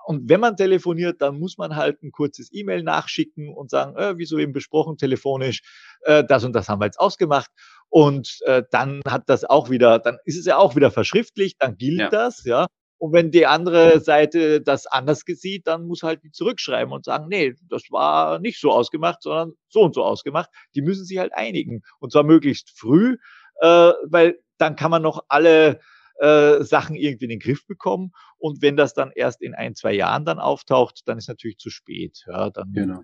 [0.05, 4.17] und wenn man telefoniert, dann muss man halt ein kurzes E-Mail nachschicken und sagen, äh,
[4.17, 5.61] wie so eben besprochen, telefonisch,
[6.01, 7.49] äh, das und das haben wir jetzt ausgemacht.
[7.89, 11.75] Und äh, dann hat das auch wieder, dann ist es ja auch wieder verschriftlicht, dann
[11.77, 12.09] gilt ja.
[12.09, 12.67] das, ja.
[12.97, 17.27] Und wenn die andere Seite das anders sieht, dann muss halt die zurückschreiben und sagen,
[17.27, 20.49] nee, das war nicht so ausgemacht, sondern so und so ausgemacht.
[20.75, 21.81] Die müssen sich halt einigen.
[21.99, 23.17] Und zwar möglichst früh,
[23.61, 25.81] äh, weil dann kann man noch alle
[26.19, 28.11] äh, Sachen irgendwie in den Griff bekommen.
[28.37, 31.69] Und wenn das dann erst in ein, zwei Jahren dann auftaucht, dann ist natürlich zu
[31.69, 32.23] spät.
[32.27, 33.01] Ja, dann genau.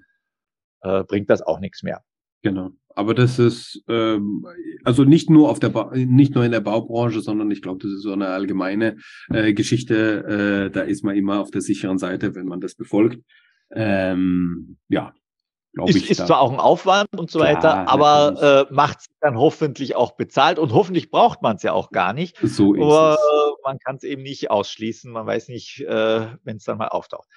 [0.82, 2.04] äh, bringt das auch nichts mehr.
[2.42, 2.72] Genau.
[2.96, 4.46] Aber das ist ähm,
[4.84, 7.92] also nicht nur auf der ba nicht nur in der Baubranche, sondern ich glaube, das
[7.92, 8.98] ist so eine allgemeine
[9.30, 10.68] äh, Geschichte.
[10.68, 13.24] Äh, da ist man immer auf der sicheren Seite, wenn man das befolgt.
[13.74, 15.14] Ähm, ja,
[15.74, 16.10] glaube ich.
[16.10, 20.16] Ist zwar auch ein Aufwand und so Klar, weiter, aber äh, macht dann hoffentlich auch
[20.16, 22.38] bezahlt und hoffentlich braucht man es ja auch gar nicht.
[22.42, 23.64] So ist aber es.
[23.64, 25.12] man kann es eben nicht ausschließen.
[25.12, 27.28] Man weiß nicht, äh, wenn es dann mal auftaucht.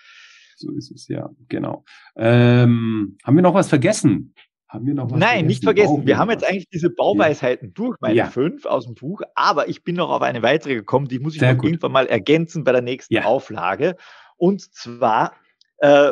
[0.56, 1.84] So ist es, ja, genau.
[2.16, 4.34] Ähm, haben wir noch was vergessen?
[4.74, 5.46] Haben wir noch was Nein, vergessen?
[5.46, 6.06] nicht vergessen.
[6.06, 7.72] Wir haben jetzt eigentlich diese Bauweisheiten ja.
[7.74, 8.26] durch, meine ja.
[8.26, 11.40] fünf aus dem Buch, aber ich bin noch auf eine weitere gekommen, die muss ich
[11.40, 13.24] noch irgendwann mal ergänzen bei der nächsten ja.
[13.24, 13.94] Auflage.
[14.36, 15.34] Und zwar,
[15.78, 16.10] äh,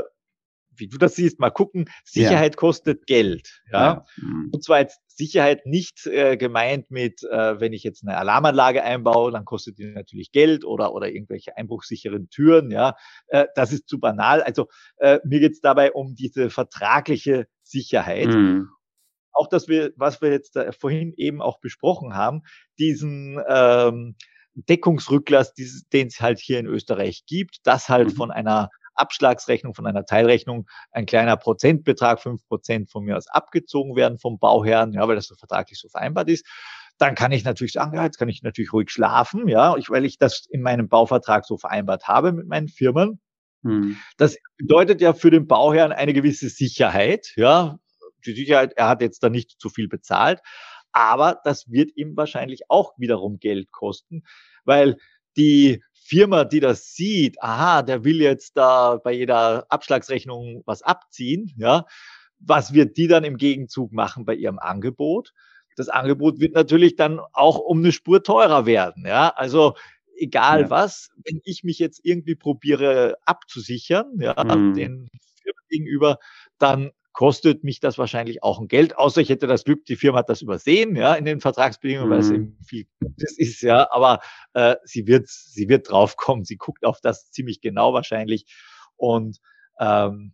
[0.77, 3.63] wie du das siehst, mal gucken, Sicherheit kostet Geld.
[3.73, 4.05] Ja?
[4.17, 4.51] Mhm.
[4.53, 9.33] Und zwar jetzt Sicherheit nicht äh, gemeint mit, äh, wenn ich jetzt eine Alarmanlage einbaue,
[9.33, 12.71] dann kostet die natürlich Geld oder, oder irgendwelche einbruchsicheren Türen.
[12.71, 12.95] Ja,
[13.27, 14.41] äh, das ist zu banal.
[14.41, 18.29] Also äh, mir geht es dabei um diese vertragliche Sicherheit.
[18.29, 18.69] Mhm.
[19.33, 22.43] Auch dass wir, was wir jetzt da vorhin eben auch besprochen haben,
[22.79, 24.15] diesen ähm,
[24.55, 28.15] Deckungsrücklass, den es halt hier in Österreich gibt, das halt mhm.
[28.15, 33.97] von einer Abschlagsrechnung, von einer Teilrechnung ein kleiner Prozentbetrag, fünf Prozent von mir aus abgezogen
[33.97, 36.47] werden vom Bauherrn, ja, weil das so vertraglich so vereinbart ist.
[36.99, 40.05] Dann kann ich natürlich sagen, ja, jetzt kann ich natürlich ruhig schlafen, ja, ich, weil
[40.05, 43.22] ich das in meinem Bauvertrag so vereinbart habe mit meinen Firmen.
[43.65, 43.97] Hm.
[44.17, 47.79] Das bedeutet ja für den Bauherrn eine gewisse Sicherheit, ja.
[48.27, 50.41] Die Sicherheit, er hat jetzt da nicht zu viel bezahlt,
[50.93, 54.23] aber das wird ihm wahrscheinlich auch wiederum Geld kosten,
[54.65, 54.97] weil
[55.37, 61.53] die Firma, die das sieht, aha, der will jetzt da bei jeder Abschlagsrechnung was abziehen,
[61.57, 61.85] ja,
[62.39, 65.33] was wird die dann im Gegenzug machen bei ihrem Angebot?
[65.77, 69.31] Das Angebot wird natürlich dann auch um eine Spur teurer werden, ja.
[69.31, 69.75] Also
[70.23, 70.71] egal ja.
[70.71, 74.75] was, wenn ich mich jetzt irgendwie probiere abzusichern, ja, mhm.
[74.75, 75.09] den
[75.43, 76.19] Firmen gegenüber,
[76.59, 80.21] dann kostet mich das wahrscheinlich auch ein Geld, außer ich hätte das Glück, die Firma
[80.21, 82.13] hat das übersehen, ja, in den Vertragsbedingungen, mhm.
[82.13, 82.35] weil es mhm.
[82.35, 84.21] eben viel das ist, ja, aber
[84.55, 88.47] äh, sie wird, sie wird draufkommen, sie guckt auf das ziemlich genau wahrscheinlich
[88.97, 89.39] und
[89.79, 90.33] ähm,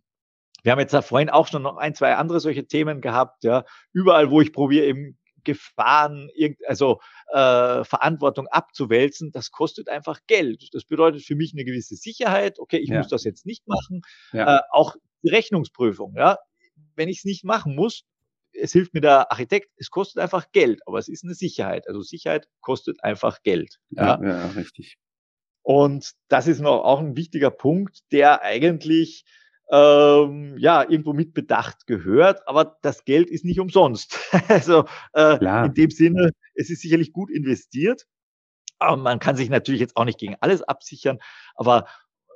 [0.63, 3.63] wir haben jetzt da vorhin auch schon noch ein, zwei andere solche Themen gehabt, ja.
[3.93, 6.29] Überall, wo ich probiere, eben Gefahren,
[6.67, 6.99] also
[7.31, 10.69] äh, Verantwortung abzuwälzen, das kostet einfach Geld.
[10.73, 12.59] Das bedeutet für mich eine gewisse Sicherheit.
[12.59, 12.97] Okay, ich ja.
[12.97, 14.01] muss das jetzt nicht machen.
[14.31, 14.57] Ja.
[14.57, 16.15] Äh, auch die Rechnungsprüfung.
[16.15, 16.37] Ja,
[16.95, 18.03] wenn ich es nicht machen muss,
[18.53, 19.71] es hilft mir der Architekt.
[19.77, 21.87] Es kostet einfach Geld, aber es ist eine Sicherheit.
[21.87, 23.79] Also Sicherheit kostet einfach Geld.
[23.89, 24.97] Ja, ja, ja richtig.
[25.61, 29.25] Und das ist noch auch ein wichtiger Punkt, der eigentlich
[29.71, 34.17] ähm, ja, irgendwo mit Bedacht gehört, aber das Geld ist nicht umsonst.
[34.47, 38.05] also äh, in dem Sinne, es ist sicherlich gut investiert.
[38.79, 41.19] Aber man kann sich natürlich jetzt auch nicht gegen alles absichern,
[41.55, 41.85] aber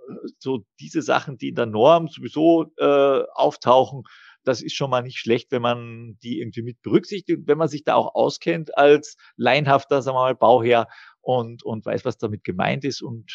[0.09, 4.03] äh, so diese Sachen, die in der Norm sowieso äh, auftauchen,
[4.43, 7.85] das ist schon mal nicht schlecht, wenn man die irgendwie mit berücksichtigt, wenn man sich
[7.85, 10.87] da auch auskennt als leinhafter, sagen wir mal, Bauherr
[11.21, 13.31] und, und weiß, was damit gemeint ist und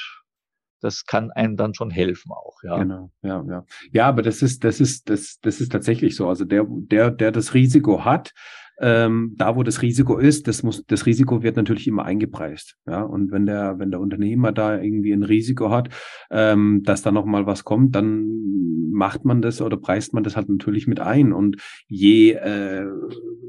[0.81, 2.79] das kann einem dann schon helfen auch, ja.
[2.79, 3.65] Genau, ja, ja.
[3.93, 6.29] Ja, aber das ist, das ist, das, das ist tatsächlich so.
[6.29, 8.33] Also der, der, der das Risiko hat,
[8.81, 12.77] ähm, da wo das Risiko ist, das muss, das Risiko wird natürlich immer eingepreist.
[12.87, 15.89] Ja, und wenn der, wenn der Unternehmer da irgendwie ein Risiko hat,
[16.31, 18.27] ähm, dass da nochmal was kommt, dann
[18.93, 21.33] macht man das oder preist man das halt natürlich mit ein.
[21.33, 21.57] Und
[21.89, 22.87] je äh,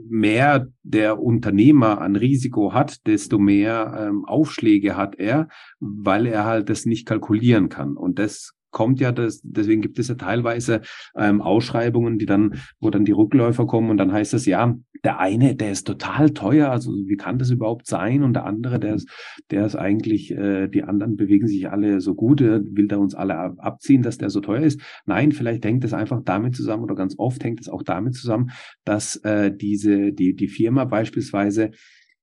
[0.10, 5.47] mehr der Unternehmer an Risiko hat, desto mehr ähm, Aufschläge hat er,
[5.80, 7.95] weil er halt das nicht kalkulieren kann.
[7.95, 10.82] Und das kommt ja das, deswegen gibt es ja teilweise
[11.15, 15.20] ähm, Ausschreibungen, die dann, wo dann die Rückläufer kommen und dann heißt es ja, der
[15.20, 18.24] eine, der ist total teuer, also wie kann das überhaupt sein?
[18.24, 19.09] Und der andere, der ist,
[19.49, 23.15] der ist eigentlich, äh, die anderen bewegen sich alle so gut, äh, will der uns
[23.15, 24.82] alle abziehen, dass der so teuer ist?
[25.05, 28.51] Nein, vielleicht hängt es einfach damit zusammen oder ganz oft hängt es auch damit zusammen,
[28.84, 31.72] dass äh, diese, die, die Firma beispielsweise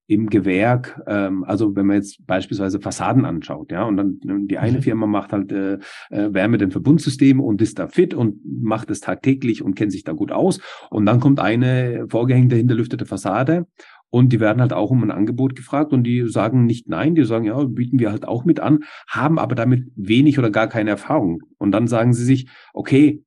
[0.09, 4.79] im Gewerk, ähm, also wenn man jetzt beispielsweise Fassaden anschaut, ja, und dann die eine
[4.79, 4.83] mhm.
[4.83, 5.79] Firma macht halt äh,
[6.11, 10.05] äh, Wärme den Verbundsystem und ist da fit und macht es tagtäglich und kennt sich
[10.05, 10.61] da gut aus.
[10.91, 13.67] Und dann kommt eine vorgehängte hinterlüftete Fassade
[14.11, 17.25] und die werden halt auch um ein Angebot gefragt und die sagen nicht nein, die
[17.25, 20.91] sagen, ja, bieten wir halt auch mit an, haben aber damit wenig oder gar keine
[20.91, 21.41] Erfahrung.
[21.59, 23.25] Und dann sagen sie sich, okay,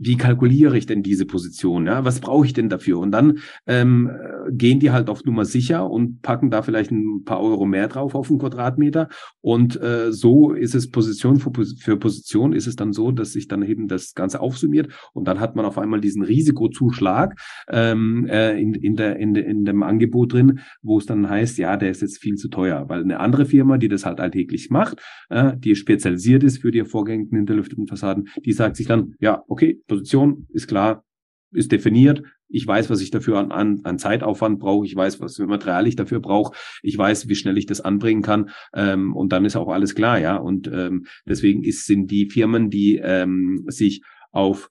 [0.00, 1.86] wie kalkuliere ich denn diese Position?
[1.86, 2.04] Ja?
[2.04, 2.98] Was brauche ich denn dafür?
[2.98, 4.10] Und dann ähm,
[4.50, 8.14] gehen die halt auf Nummer sicher und packen da vielleicht ein paar Euro mehr drauf
[8.14, 9.08] auf einen Quadratmeter.
[9.42, 13.46] Und äh, so ist es Position für, für Position, ist es dann so, dass sich
[13.46, 17.38] dann eben das Ganze aufsummiert und dann hat man auf einmal diesen Risikozuschlag
[17.68, 21.76] ähm, äh, in, in, der, in, in dem Angebot drin, wo es dann heißt, ja,
[21.76, 25.02] der ist jetzt viel zu teuer, weil eine andere Firma, die das halt alltäglich macht,
[25.28, 29.82] äh, die spezialisiert ist für die vorgängigen hinterlüfteten Fassaden, die sagt sich dann, ja, okay,
[29.90, 31.04] Position ist klar,
[31.52, 32.22] ist definiert.
[32.48, 34.86] Ich weiß, was ich dafür an, an, an Zeitaufwand brauche.
[34.86, 36.56] Ich weiß, was für Material ich dafür brauche.
[36.82, 38.50] Ich weiß, wie schnell ich das anbringen kann.
[38.74, 40.36] Ähm, und dann ist auch alles klar, ja.
[40.36, 44.70] Und ähm, deswegen ist, sind die Firmen, die ähm, sich auf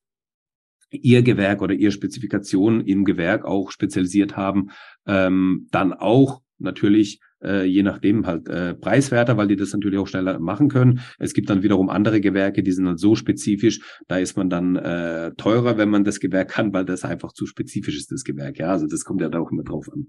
[0.91, 4.71] ihr Gewerk oder ihre Spezifikation im Gewerk auch spezialisiert haben,
[5.05, 10.07] ähm, dann auch natürlich äh, je nachdem halt äh, preiswerter, weil die das natürlich auch
[10.07, 11.01] schneller machen können.
[11.17, 14.75] Es gibt dann wiederum andere Gewerke, die sind dann so spezifisch, da ist man dann
[14.75, 18.59] äh, teurer, wenn man das Gewerk kann, weil das einfach zu spezifisch ist, das Gewerk.
[18.59, 20.07] Ja, also das kommt ja da auch immer drauf an.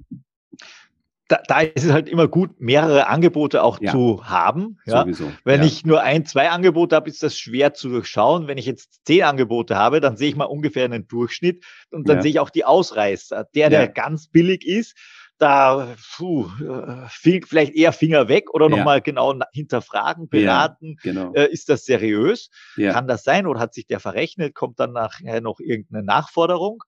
[1.28, 3.92] Da, da ist es halt immer gut, mehrere Angebote auch ja.
[3.92, 4.78] zu haben.
[4.84, 5.02] Ja?
[5.02, 5.30] Sowieso.
[5.44, 5.66] Wenn ja.
[5.66, 8.48] ich nur ein, zwei Angebote habe, ist das schwer zu durchschauen.
[8.48, 12.16] Wenn ich jetzt zehn Angebote habe, dann sehe ich mal ungefähr einen Durchschnitt und dann
[12.16, 12.22] ja.
[12.22, 13.46] sehe ich auch die Ausreißer.
[13.54, 14.96] Der, der ganz billig ist,
[15.40, 19.00] da puh, äh, vielleicht eher Finger weg oder nochmal ja.
[19.00, 20.96] genau hinterfragen, beraten.
[21.02, 21.32] Ja, genau.
[21.34, 22.50] äh, ist das seriös?
[22.76, 22.92] Ja.
[22.92, 23.46] Kann das sein?
[23.46, 24.54] Oder hat sich der verrechnet?
[24.54, 26.82] Kommt dann nachher noch irgendeine Nachforderung?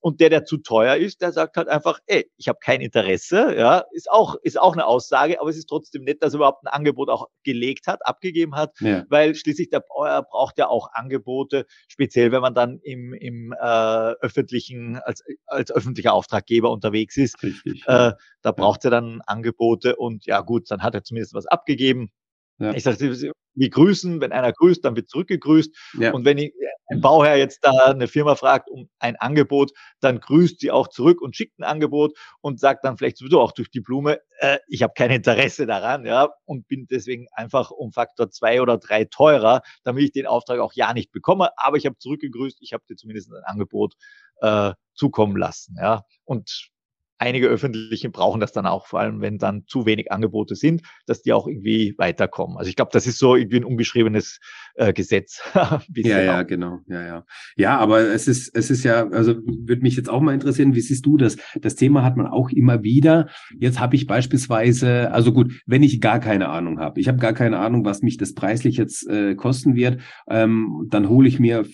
[0.00, 3.56] Und der, der zu teuer ist, der sagt halt einfach, ey, ich habe kein Interesse,
[3.56, 6.64] ja, ist auch, ist auch eine Aussage, aber es ist trotzdem nett, dass er überhaupt
[6.64, 9.04] ein Angebot auch gelegt hat, abgegeben hat, ja.
[9.08, 14.12] weil schließlich der Bauer braucht ja auch Angebote, speziell wenn man dann im, im äh,
[14.20, 17.42] öffentlichen, als, als öffentlicher Auftraggeber unterwegs ist.
[17.42, 21.46] Richtig, äh, da braucht er dann Angebote und ja gut, dann hat er zumindest was
[21.46, 22.10] abgegeben.
[22.58, 22.72] Ja.
[22.72, 25.74] Ich sage, wir grüßen, wenn einer grüßt, dann wird zurückgegrüßt.
[25.98, 26.12] Ja.
[26.12, 30.70] Und wenn ein Bauherr jetzt da eine Firma fragt um ein Angebot, dann grüßt sie
[30.70, 34.20] auch zurück und schickt ein Angebot und sagt dann vielleicht sowieso auch durch die Blume,
[34.38, 38.78] äh, ich habe kein Interesse daran, ja, und bin deswegen einfach um Faktor zwei oder
[38.78, 41.50] drei teurer, damit ich den Auftrag auch ja nicht bekomme.
[41.56, 43.94] Aber ich habe zurückgegrüßt, ich habe dir zumindest ein Angebot
[44.40, 46.02] äh, zukommen lassen, ja.
[46.24, 46.70] Und
[47.18, 51.22] einige öffentliche brauchen das dann auch, vor allem wenn dann zu wenig Angebote sind, dass
[51.22, 52.56] die auch irgendwie weiterkommen.
[52.58, 54.38] Also ich glaube, das ist so irgendwie ein ungeschriebenes
[54.74, 55.42] äh, Gesetz.
[55.94, 56.80] ja, ja, genau.
[56.86, 57.24] Ja, ja.
[57.56, 60.80] Ja, aber es ist, es ist ja, also würde mich jetzt auch mal interessieren, wie
[60.80, 61.36] siehst du das?
[61.60, 63.28] Das Thema hat man auch immer wieder.
[63.58, 67.32] Jetzt habe ich beispielsweise, also gut, wenn ich gar keine Ahnung habe, ich habe gar
[67.32, 71.64] keine Ahnung, was mich das preislich jetzt äh, kosten wird, ähm, dann hole ich mir,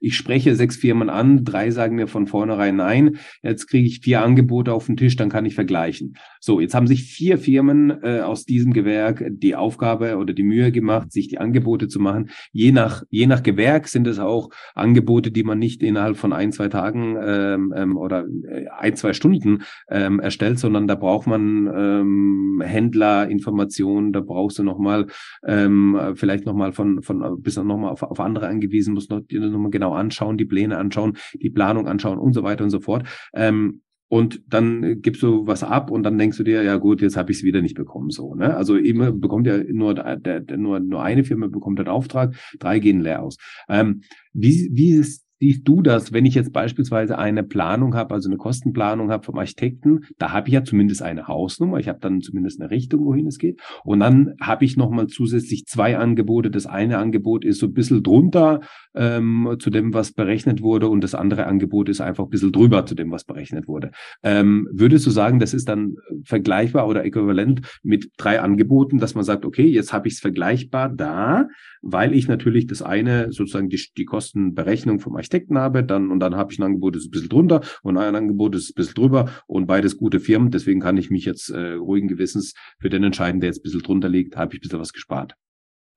[0.00, 4.22] ich spreche sechs Firmen an, drei sagen mir von vornherein nein, jetzt kriege ich vier
[4.22, 6.16] Angebote auf den Tisch, dann kann ich vergleichen.
[6.40, 10.72] So, jetzt haben sich vier Firmen äh, aus diesem Gewerk die Aufgabe oder die Mühe
[10.72, 12.30] gemacht, sich die Angebote zu machen.
[12.52, 16.52] Je nach, je nach Gewerk sind es auch Angebote, die man nicht innerhalb von ein,
[16.52, 21.70] zwei Tagen ähm, ähm, oder äh, ein, zwei Stunden ähm, erstellt, sondern da braucht man
[21.74, 25.06] ähm, Händlerinformationen, da brauchst du nochmal
[25.46, 29.58] ähm, vielleicht nochmal von, von bis dann nochmal auf, auf andere angewiesen, musst noch, noch
[29.58, 33.06] mal genau anschauen, die Pläne anschauen, die Planung anschauen und so weiter und so fort.
[33.34, 37.16] Ähm, und dann gibst du was ab und dann denkst du dir, ja gut, jetzt
[37.16, 38.10] habe ich es wieder nicht bekommen.
[38.10, 38.56] So, ne?
[38.56, 43.00] Also immer bekommt ja nur, der, nur, nur eine Firma bekommt den Auftrag, drei gehen
[43.00, 43.36] leer aus.
[43.68, 44.02] Ähm,
[44.32, 48.38] wie, wie ist siehst du das, wenn ich jetzt beispielsweise eine Planung habe, also eine
[48.38, 52.60] Kostenplanung habe vom Architekten, da habe ich ja zumindest eine Hausnummer, ich habe dann zumindest
[52.60, 53.60] eine Richtung, wohin es geht.
[53.84, 56.50] Und dann habe ich nochmal zusätzlich zwei Angebote.
[56.50, 58.60] Das eine Angebot ist so ein bisschen drunter
[58.94, 62.86] ähm, zu dem, was berechnet wurde, und das andere Angebot ist einfach ein bisschen drüber
[62.86, 63.90] zu dem, was berechnet wurde.
[64.22, 69.24] Ähm, würdest du sagen, das ist dann vergleichbar oder äquivalent mit drei Angeboten, dass man
[69.24, 71.48] sagt, okay, jetzt habe ich es vergleichbar da,
[71.82, 76.36] weil ich natürlich das eine sozusagen die, die Kostenberechnung vom Architekten habe, dann und dann
[76.36, 78.74] habe ich ein Angebot, das ist ein bisschen drunter und ein Angebot, das ist ein
[78.76, 80.50] bisschen drüber und beides gute Firmen.
[80.50, 83.82] Deswegen kann ich mich jetzt äh, ruhigen Gewissens für den entscheiden, der jetzt ein bisschen
[83.82, 85.34] drunter liegt, habe ich ein bisschen was gespart.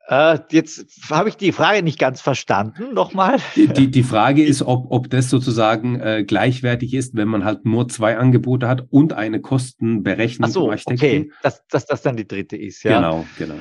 [0.08, 2.94] Äh, jetzt habe ich die Frage nicht ganz verstanden.
[2.94, 3.40] Nochmal.
[3.56, 7.66] Die, die, die Frage ist, ob, ob das sozusagen äh, gleichwertig ist, wenn man halt
[7.66, 12.28] nur zwei Angebote hat und eine Kostenberechnung Ach so, Okay, dass, dass das dann die
[12.28, 12.84] dritte ist.
[12.84, 12.98] Ja.
[12.98, 13.56] Genau, genau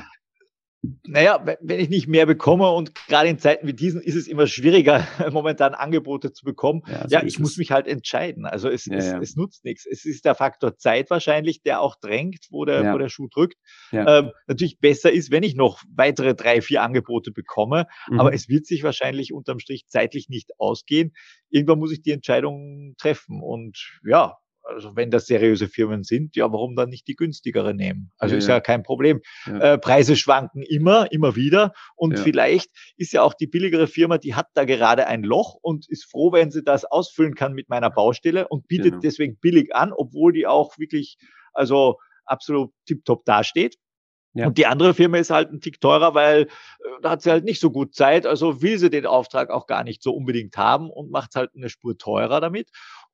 [1.05, 4.47] naja, wenn ich nicht mehr bekomme und gerade in Zeiten wie diesen ist es immer
[4.47, 6.83] schwieriger, momentan Angebote zu bekommen.
[6.87, 8.47] Ja, so ja ich muss mich halt entscheiden.
[8.47, 9.21] Also es, ja, es, ja.
[9.21, 9.87] es, nutzt nichts.
[9.87, 13.57] Es ist der Faktor Zeit wahrscheinlich, der auch drängt, wo der, wo der Schuh drückt.
[13.93, 18.21] Ähm, natürlich besser ist, wenn ich noch weitere drei, vier Angebote bekomme, mhm.
[18.21, 21.15] aber es wird sich wahrscheinlich unterm Strich zeitlich nicht ausgehen.
[21.51, 24.37] Irgendwann muss ich die Entscheidung treffen und ja,
[24.67, 28.11] also wenn das seriöse Firmen sind, ja, warum dann nicht die günstigere nehmen?
[28.19, 29.21] Also ja, ist ja, kein Problem.
[29.47, 29.75] Ja.
[29.75, 31.73] Äh, Preise schwanken immer, immer wieder.
[31.95, 32.23] Und ja.
[32.23, 36.05] vielleicht ist ja auch die billigere Firma, die hat da gerade ein Loch und ist
[36.11, 39.01] froh, wenn sie das ausfüllen kann mit meiner Baustelle und bietet genau.
[39.01, 41.17] deswegen billig an, obwohl die auch wirklich,
[41.53, 43.77] also absolut tiptop dasteht.
[44.37, 44.49] Ja.
[44.49, 46.47] Und die andere Firma ist halt ein Tick teurer, weil äh,
[47.01, 49.83] da hat sie halt nicht so gut Zeit, also will sie den Auftrag auch gar
[49.83, 52.69] nicht so unbedingt haben und macht halt eine Spur teurer damit.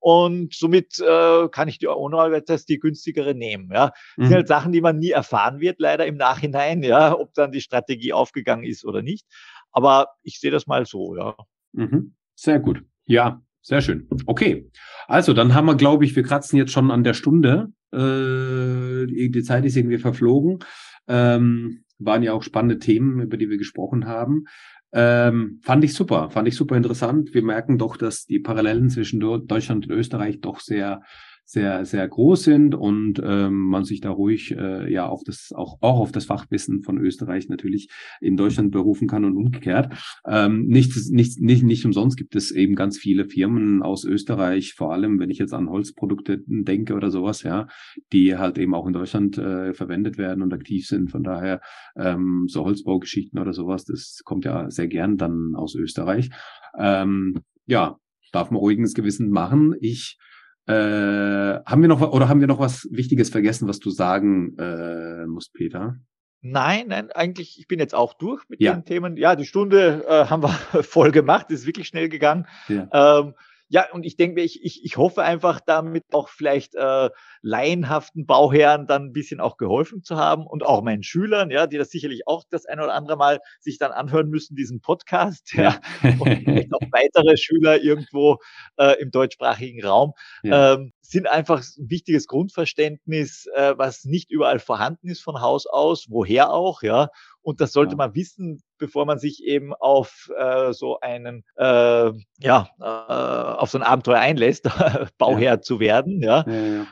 [0.04, 3.70] Und somit äh, kann ich die ohne das die günstigere nehmen.
[3.72, 4.24] Ja, das mhm.
[4.24, 7.60] sind halt Sachen, die man nie erfahren wird, leider im Nachhinein, ja, ob dann die
[7.60, 9.28] Strategie aufgegangen ist oder nicht.
[9.70, 11.36] Aber ich sehe das mal so, ja.
[11.72, 12.16] Mhm.
[12.34, 12.82] Sehr gut.
[13.04, 14.08] Ja, sehr schön.
[14.26, 14.68] Okay.
[15.06, 17.68] Also, dann haben wir, glaube ich, wir kratzen jetzt schon an der Stunde.
[17.92, 20.58] Äh, die Zeit ist irgendwie verflogen.
[21.06, 24.46] Ähm, waren ja auch spannende Themen, über die wir gesprochen haben.
[24.92, 27.32] Ähm, fand ich super, fand ich super interessant.
[27.32, 31.02] Wir merken doch, dass die Parallelen zwischen Deutschland und Österreich doch sehr
[31.44, 35.78] sehr, sehr groß sind und ähm, man sich da ruhig äh, ja auf das, auch,
[35.80, 37.88] auch auf das Fachwissen von Österreich natürlich
[38.20, 39.92] in Deutschland berufen kann und umgekehrt.
[40.26, 44.92] Ähm, nicht, nicht, nicht, nicht umsonst gibt es eben ganz viele Firmen aus Österreich, vor
[44.92, 47.68] allem wenn ich jetzt an Holzprodukte denke oder sowas, ja,
[48.12, 51.10] die halt eben auch in Deutschland äh, verwendet werden und aktiv sind.
[51.10, 51.60] Von daher
[51.96, 56.30] ähm, so Holzbaugeschichten oder sowas, das kommt ja sehr gern dann aus Österreich.
[56.78, 57.96] Ähm, ja,
[58.32, 59.74] darf man ruhiges Gewissen machen.
[59.80, 60.18] Ich
[60.66, 65.26] äh, haben wir noch oder haben wir noch was Wichtiges vergessen, was du sagen äh,
[65.26, 65.96] musst, Peter?
[66.40, 68.74] Nein, nein, eigentlich, ich bin jetzt auch durch mit ja.
[68.74, 69.16] den Themen.
[69.16, 70.48] Ja, die Stunde äh, haben wir
[70.82, 72.46] voll gemacht, ist wirklich schnell gegangen.
[72.68, 72.88] Ja.
[72.92, 73.34] Ähm,
[73.72, 77.08] ja, und ich denke, ich, ich, ich hoffe einfach damit auch vielleicht äh,
[77.40, 81.78] laienhaften Bauherren dann ein bisschen auch geholfen zu haben und auch meinen Schülern, ja, die
[81.78, 85.80] das sicherlich auch das ein oder andere Mal sich dann anhören müssen, diesen Podcast, ja,
[86.02, 88.40] und vielleicht auch weitere Schüler irgendwo
[88.76, 90.12] äh, im deutschsprachigen Raum,
[90.42, 90.74] ja.
[90.74, 96.06] ähm, sind einfach ein wichtiges Grundverständnis, äh, was nicht überall vorhanden ist von Haus aus,
[96.08, 97.08] woher auch, ja,
[97.42, 97.96] und das sollte ja.
[97.96, 103.78] man wissen, bevor man sich eben auf äh, so einen, äh, ja, äh, auf so
[103.78, 104.64] ein Abenteuer einlässt,
[105.18, 105.60] Bauherr ja.
[105.60, 106.22] zu werden.
[106.22, 106.44] Ja.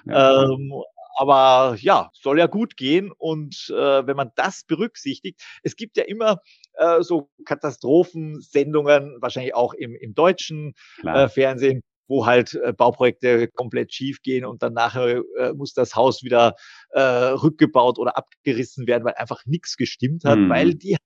[0.05, 0.73] ja ähm,
[1.16, 3.12] aber ja, soll ja gut gehen.
[3.16, 6.41] Und äh, wenn man das berücksichtigt, es gibt ja immer
[6.75, 13.95] äh, so Katastrophensendungen, wahrscheinlich auch im, im deutschen äh, Fernsehen, wo halt äh, Bauprojekte komplett
[13.95, 16.57] schief gehen und dann nachher äh, muss das Haus wieder
[16.91, 20.51] äh, rückgebaut oder abgerissen werden, weil einfach nichts gestimmt hat, mhm.
[20.51, 20.97] weil die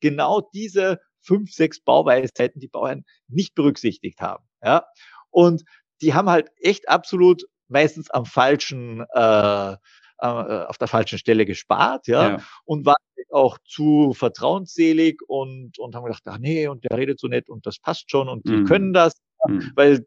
[0.00, 4.44] genau diese fünf, sechs Bauweisheiten die Bauern nicht berücksichtigt haben.
[4.62, 4.86] Ja?
[5.30, 5.64] Und
[6.00, 9.76] die haben halt echt absolut meistens am falschen, äh, äh,
[10.18, 12.42] auf der falschen Stelle gespart, ja, ja.
[12.64, 12.94] und waren
[13.32, 17.66] auch zu vertrauensselig und, und haben gedacht, ach nee, und der redet so nett und
[17.66, 18.64] das passt schon und die mhm.
[18.66, 19.72] können das, mhm.
[19.74, 20.06] weil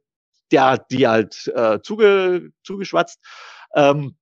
[0.52, 3.20] der hat die halt äh, zuge, zugeschwatzt.
[3.76, 4.16] Ähm,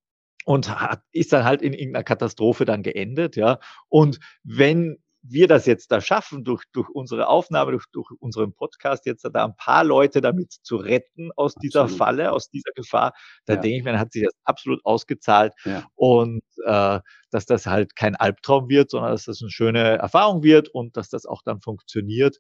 [0.45, 3.59] und hat, ist dann halt in irgendeiner Katastrophe dann geendet, ja.
[3.89, 4.97] Und wenn
[5.30, 9.45] wir das jetzt da schaffen, durch, durch unsere Aufnahme, durch, durch unseren Podcast jetzt da
[9.45, 11.63] ein paar Leute damit zu retten aus absolut.
[11.63, 13.13] dieser Falle, aus dieser Gefahr,
[13.45, 13.59] da ja.
[13.59, 15.86] denke ich mir, hat sich das absolut ausgezahlt ja.
[15.95, 16.99] und äh,
[17.32, 21.09] dass das halt kein Albtraum wird, sondern dass das eine schöne Erfahrung wird und dass
[21.09, 22.38] das auch dann funktioniert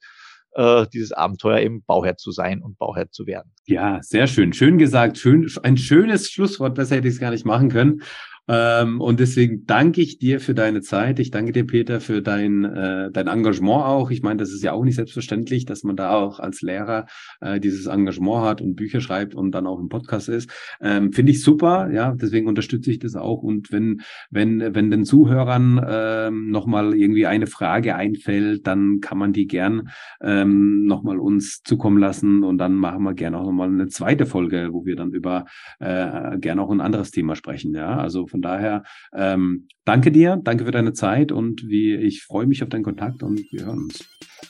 [0.57, 3.53] äh, dieses Abenteuer eben Bauherr zu sein und Bauherr zu werden.
[3.65, 4.53] Ja, sehr schön.
[4.53, 5.17] Schön gesagt.
[5.17, 6.75] Schön, ein schönes Schlusswort.
[6.75, 8.01] Besser hätte ich es gar nicht machen können.
[8.47, 11.19] Ähm, und deswegen danke ich dir für deine Zeit.
[11.19, 14.09] Ich danke dir, Peter, für dein, äh, dein Engagement auch.
[14.09, 17.07] Ich meine, das ist ja auch nicht selbstverständlich, dass man da auch als Lehrer
[17.41, 20.49] äh, dieses Engagement hat und Bücher schreibt und dann auch im Podcast ist.
[20.79, 23.43] Ähm, Finde ich super, ja, deswegen unterstütze ich das auch.
[23.43, 29.33] Und wenn, wenn, wenn den Zuhörern ähm, nochmal irgendwie eine Frage einfällt, dann kann man
[29.33, 29.89] die gern
[30.21, 34.69] ähm, nochmal uns zukommen lassen und dann machen wir gerne auch nochmal eine zweite Folge,
[34.71, 35.45] wo wir dann über
[35.79, 37.73] äh, gerne auch ein anderes Thema sprechen.
[37.73, 38.83] Ja, also von daher
[39.15, 43.23] ähm, danke dir, danke für deine Zeit und wie ich freue mich auf deinen Kontakt
[43.23, 44.05] und wir hören uns.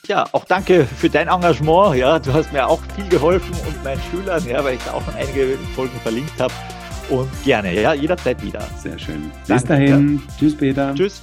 [0.06, 1.96] Ja, auch danke für dein Engagement.
[1.96, 5.04] Ja, du hast mir auch viel geholfen und meinen Schülern, ja, weil ich da auch
[5.04, 6.52] schon einige Folgen verlinkt habe.
[7.08, 8.60] Und gerne, ja, jederzeit wieder.
[8.76, 9.30] Sehr schön.
[9.46, 10.16] Bis dahin.
[10.16, 10.34] Ja.
[10.38, 10.94] Tschüss, Peter.
[10.94, 11.22] Tschüss.